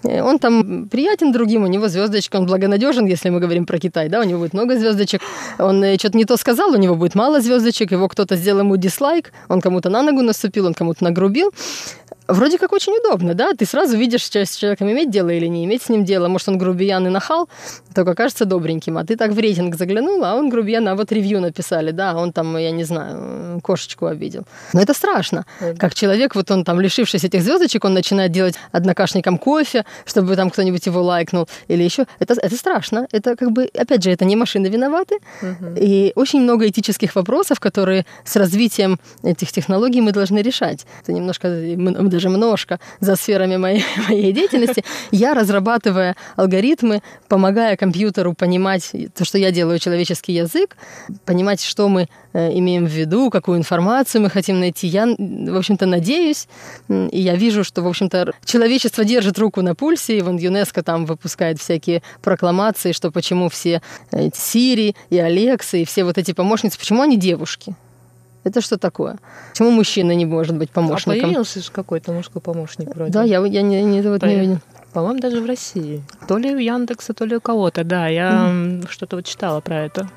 [0.04, 4.08] э, он там приятен другим, у него звездочка, он благонадежен, если мы говорим про Китай,
[4.08, 5.20] да, у него будет много звездочек.
[5.58, 8.76] Он э, что-то не то сказал, у него будет мало звездочек, его кто-то сделал ему
[8.76, 11.52] дислайк, он кому-то на ногу наступил, он кому-то нагрубил
[12.32, 15.82] вроде как очень удобно, да, ты сразу видишь, с человеком иметь дело или не иметь
[15.82, 16.28] с ним дело.
[16.28, 17.48] Может, он грубиян и нахал,
[17.94, 21.40] только кажется добреньким, а ты так в рейтинг заглянул, а он грубиян, а вот ревью
[21.40, 24.44] написали, да, он там, я не знаю, кошечку обидел.
[24.72, 25.44] Но это страшно.
[25.78, 30.50] Как человек, вот он там, лишившись этих звездочек, он начинает делать однокашникам кофе, чтобы там
[30.50, 32.06] кто-нибудь его лайкнул или еще.
[32.18, 33.06] Это, это страшно.
[33.12, 35.18] Это как бы, опять же, это не машины виноваты.
[35.42, 35.74] Угу.
[35.76, 40.86] И очень много этических вопросов, которые с развитием этих технологий мы должны решать.
[41.02, 41.48] Это немножко
[42.20, 49.38] даже немножко за сферами моей, моей деятельности, я, разрабатывая алгоритмы, помогая компьютеру понимать то, что
[49.38, 50.76] я делаю человеческий язык,
[51.24, 55.86] понимать, что мы э, имеем в виду, какую информацию мы хотим найти, я, в общем-то,
[55.86, 56.48] надеюсь,
[56.88, 61.06] и я вижу, что, в общем-то, человечество держит руку на пульсе, и вон ЮНЕСКО там
[61.06, 63.80] выпускает всякие прокламации, что почему все
[64.34, 67.74] Сири и Алексы и все вот эти помощницы, почему они девушки?
[68.42, 69.18] Это что такое?
[69.50, 71.12] Почему мужчина не может быть помощником?
[71.20, 73.12] А появился же какой-то мужской помощник вроде.
[73.12, 74.58] Да, я, я не, не, вот не видел.
[74.92, 76.02] По-моему, даже в России.
[76.26, 78.08] То ли у Яндекса, то ли у кого-то, да.
[78.08, 80.08] Я м, что-то вот читала про это.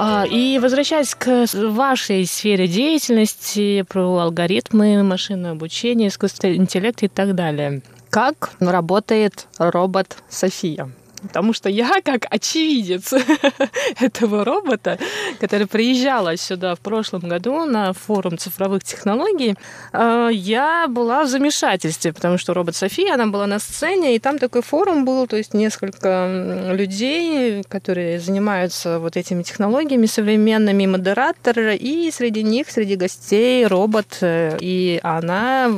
[0.00, 7.34] А, И возвращаясь к вашей сфере деятельности, про алгоритмы, машинное обучение, искусственный интеллект и так
[7.34, 7.82] далее.
[8.10, 10.90] Как работает робот София?
[11.22, 13.12] Потому что я, как очевидец
[14.00, 14.98] этого робота,
[15.40, 19.56] который приезжала сюда в прошлом году на форум цифровых технологий,
[19.92, 24.38] э, я была в замешательстве, потому что робот София, она была на сцене, и там
[24.38, 32.10] такой форум был, то есть несколько людей, которые занимаются вот этими технологиями современными, модераторы, и
[32.10, 35.68] среди них, среди гостей робот, э, и она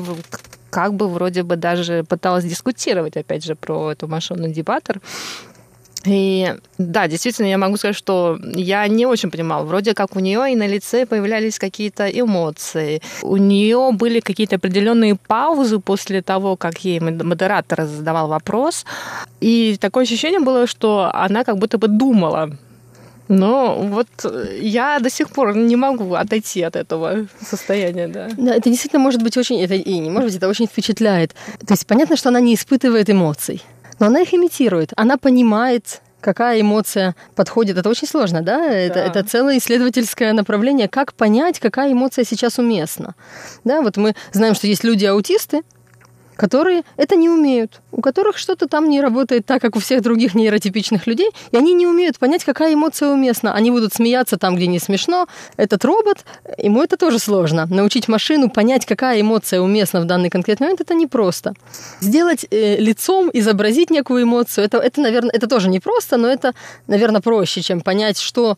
[0.70, 5.00] как бы вроде бы даже пыталась дискутировать, опять же, про эту машину дебатор.
[6.06, 9.64] И да, действительно, я могу сказать, что я не очень понимала.
[9.64, 13.02] Вроде как у нее и на лице появлялись какие-то эмоции.
[13.22, 18.86] У нее были какие-то определенные паузы после того, как ей мод- модератор задавал вопрос.
[19.40, 22.56] И такое ощущение было, что она как будто бы думала.
[23.30, 24.08] Но вот
[24.60, 28.28] я до сих пор не могу отойти от этого состояния, да.
[28.36, 31.34] Да, это действительно может быть очень, это и не может быть, это очень впечатляет.
[31.64, 33.62] То есть понятно, что она не испытывает эмоций,
[34.00, 34.92] но она их имитирует.
[34.96, 37.78] Она понимает, какая эмоция подходит.
[37.78, 38.66] Это очень сложно, да?
[38.66, 39.04] Это, Да.
[39.04, 43.14] это целое исследовательское направление, как понять, какая эмоция сейчас уместна.
[43.62, 45.62] Да, вот мы знаем, что есть люди-аутисты,
[46.40, 50.34] которые это не умеют, у которых что-то там не работает так, как у всех других
[50.34, 53.52] нейротипичных людей, и они не умеют понять, какая эмоция уместна.
[53.52, 55.26] Они будут смеяться там, где не смешно.
[55.58, 56.24] Этот робот,
[56.56, 57.66] ему это тоже сложно.
[57.66, 61.52] Научить машину понять, какая эмоция уместна в данный конкретный момент, это непросто.
[62.00, 66.54] Сделать э, лицом, изобразить некую эмоцию, это, это, наверное, это тоже непросто, но это,
[66.86, 68.56] наверное, проще, чем понять, что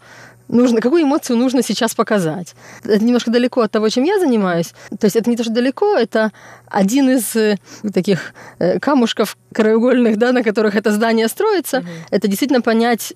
[0.52, 2.54] нужно, какую эмоцию нужно сейчас показать.
[2.84, 4.72] Это немножко далеко от того, чем я занимаюсь.
[4.98, 6.30] То есть это не то, что далеко, это
[6.66, 7.56] один из э,
[7.92, 11.84] таких э, камушков краеугольных, да, на которых это здание строится.
[12.10, 13.12] Это действительно понять,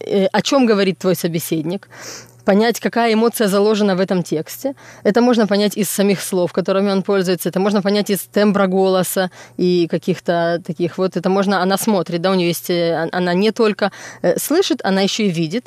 [0.00, 1.88] э, о чем говорит твой собеседник,
[2.48, 4.74] понять, какая эмоция заложена в этом тексте.
[5.04, 7.50] Это можно понять из самих слов, которыми он пользуется.
[7.50, 11.18] Это можно понять из тембра голоса и каких-то таких вот.
[11.18, 11.60] Это можно...
[11.62, 12.70] Она смотрит, да, у нее есть...
[12.70, 13.90] э, Она не только
[14.22, 15.66] э, слышит, она еще и видит.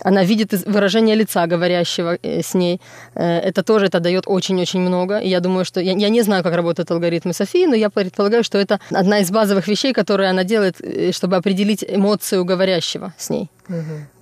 [0.00, 2.80] Она видит выражение лица говорящего э, с ней.
[3.14, 5.20] Это тоже это дает очень-очень много.
[5.20, 5.80] Я думаю, что...
[5.80, 9.30] Я, я не знаю, как работают алгоритмы Софии, но я предполагаю, что это одна из
[9.30, 10.76] базовых вещей, которые она делает,
[11.14, 13.48] чтобы определить эмоцию говорящего с ней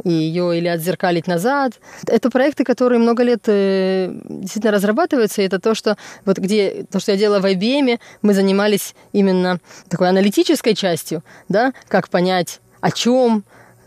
[0.04, 1.74] и ее или отзеркалить назад.
[2.06, 7.00] Это проекты, которые много лет э, действительно разрабатываются, и это то, что вот где то,
[7.00, 12.90] что я делала в IBM, мы занимались именно такой аналитической частью, да, как понять, о
[12.90, 13.44] чем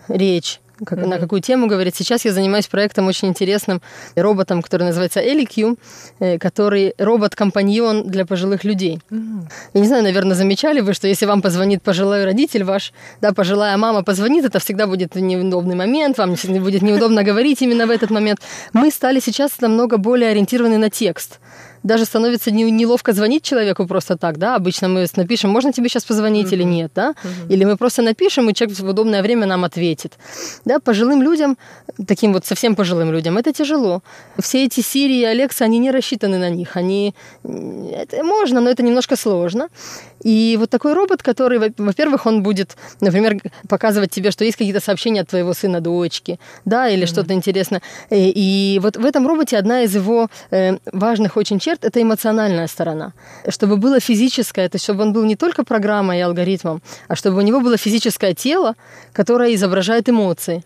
[0.08, 1.96] речь, как, на какую тему говорить.
[1.96, 3.82] Сейчас я занимаюсь проектом очень интересным,
[4.16, 5.78] роботом, который называется EliQ,
[6.20, 9.00] э, который робот-компаньон для пожилых людей.
[9.74, 13.78] Я не знаю, наверное, замечали вы, что если вам позвонит пожилой родитель ваш, да, пожилая
[13.78, 18.40] мама позвонит, это всегда будет неудобный момент, вам будет неудобно говорить именно в этот момент.
[18.74, 21.40] Мы стали сейчас намного более ориентированы на текст.
[21.88, 26.04] Даже становится не- неловко звонить человеку просто так, да, обычно мы напишем, можно тебе сейчас
[26.04, 27.14] позвонить или нет, да,
[27.50, 30.18] или мы просто напишем, и человек в удобное время нам ответит.
[30.66, 31.58] Да, пожилым людям,
[32.06, 34.02] таким вот совсем пожилым людям, это тяжело.
[34.38, 37.14] Все эти Сирии и Алекса, они не рассчитаны на них, они...
[37.44, 39.70] Это можно, но это немножко сложно.
[40.26, 43.38] И вот такой робот, который, во- во-первых, он будет, например,
[43.70, 47.82] показывать тебе, что есть какие-то сообщения от твоего сына, дочки, да, или что-то интересное.
[48.10, 48.32] И,
[48.76, 53.14] и вот в этом роботе одна из его э, важных очень черт– это эмоциональная сторона.
[53.50, 57.38] Чтобы было физическое, то есть чтобы он был не только программой и алгоритмом, а чтобы
[57.38, 58.76] у него было физическое тело,
[59.14, 60.64] которое изображает эмоции.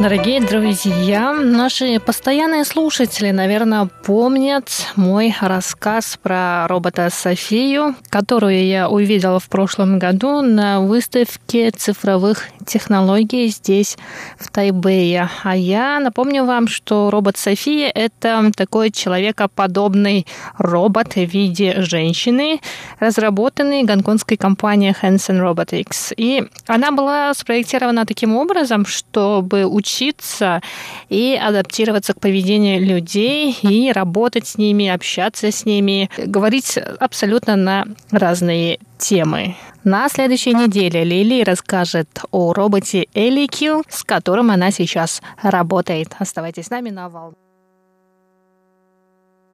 [0.00, 9.40] Дорогие друзья, наши постоянные слушатели, наверное, помнят мой рассказ про робота Софию, которую я увидела
[9.40, 13.98] в прошлом году на выставке цифровых технологий здесь,
[14.38, 15.28] в Тайбэе.
[15.42, 20.26] А я напомню вам, что робот София– это такой человекоподобный
[20.58, 22.60] робот в виде женщины,
[23.00, 26.12] разработанный гонконгской компанией Hansen Robotics.
[26.16, 30.60] И она была спроектирована таким образом, чтобы учиться
[31.08, 37.84] и адаптироваться к поведению людей и работать с ними, общаться с ними, говорить абсолютно на
[38.10, 39.56] разные темы.
[39.84, 46.14] На следующей неделе Лили расскажет о роботе EliQ, с которым она сейчас работает.
[46.18, 47.47] Оставайтесь с нами на волне.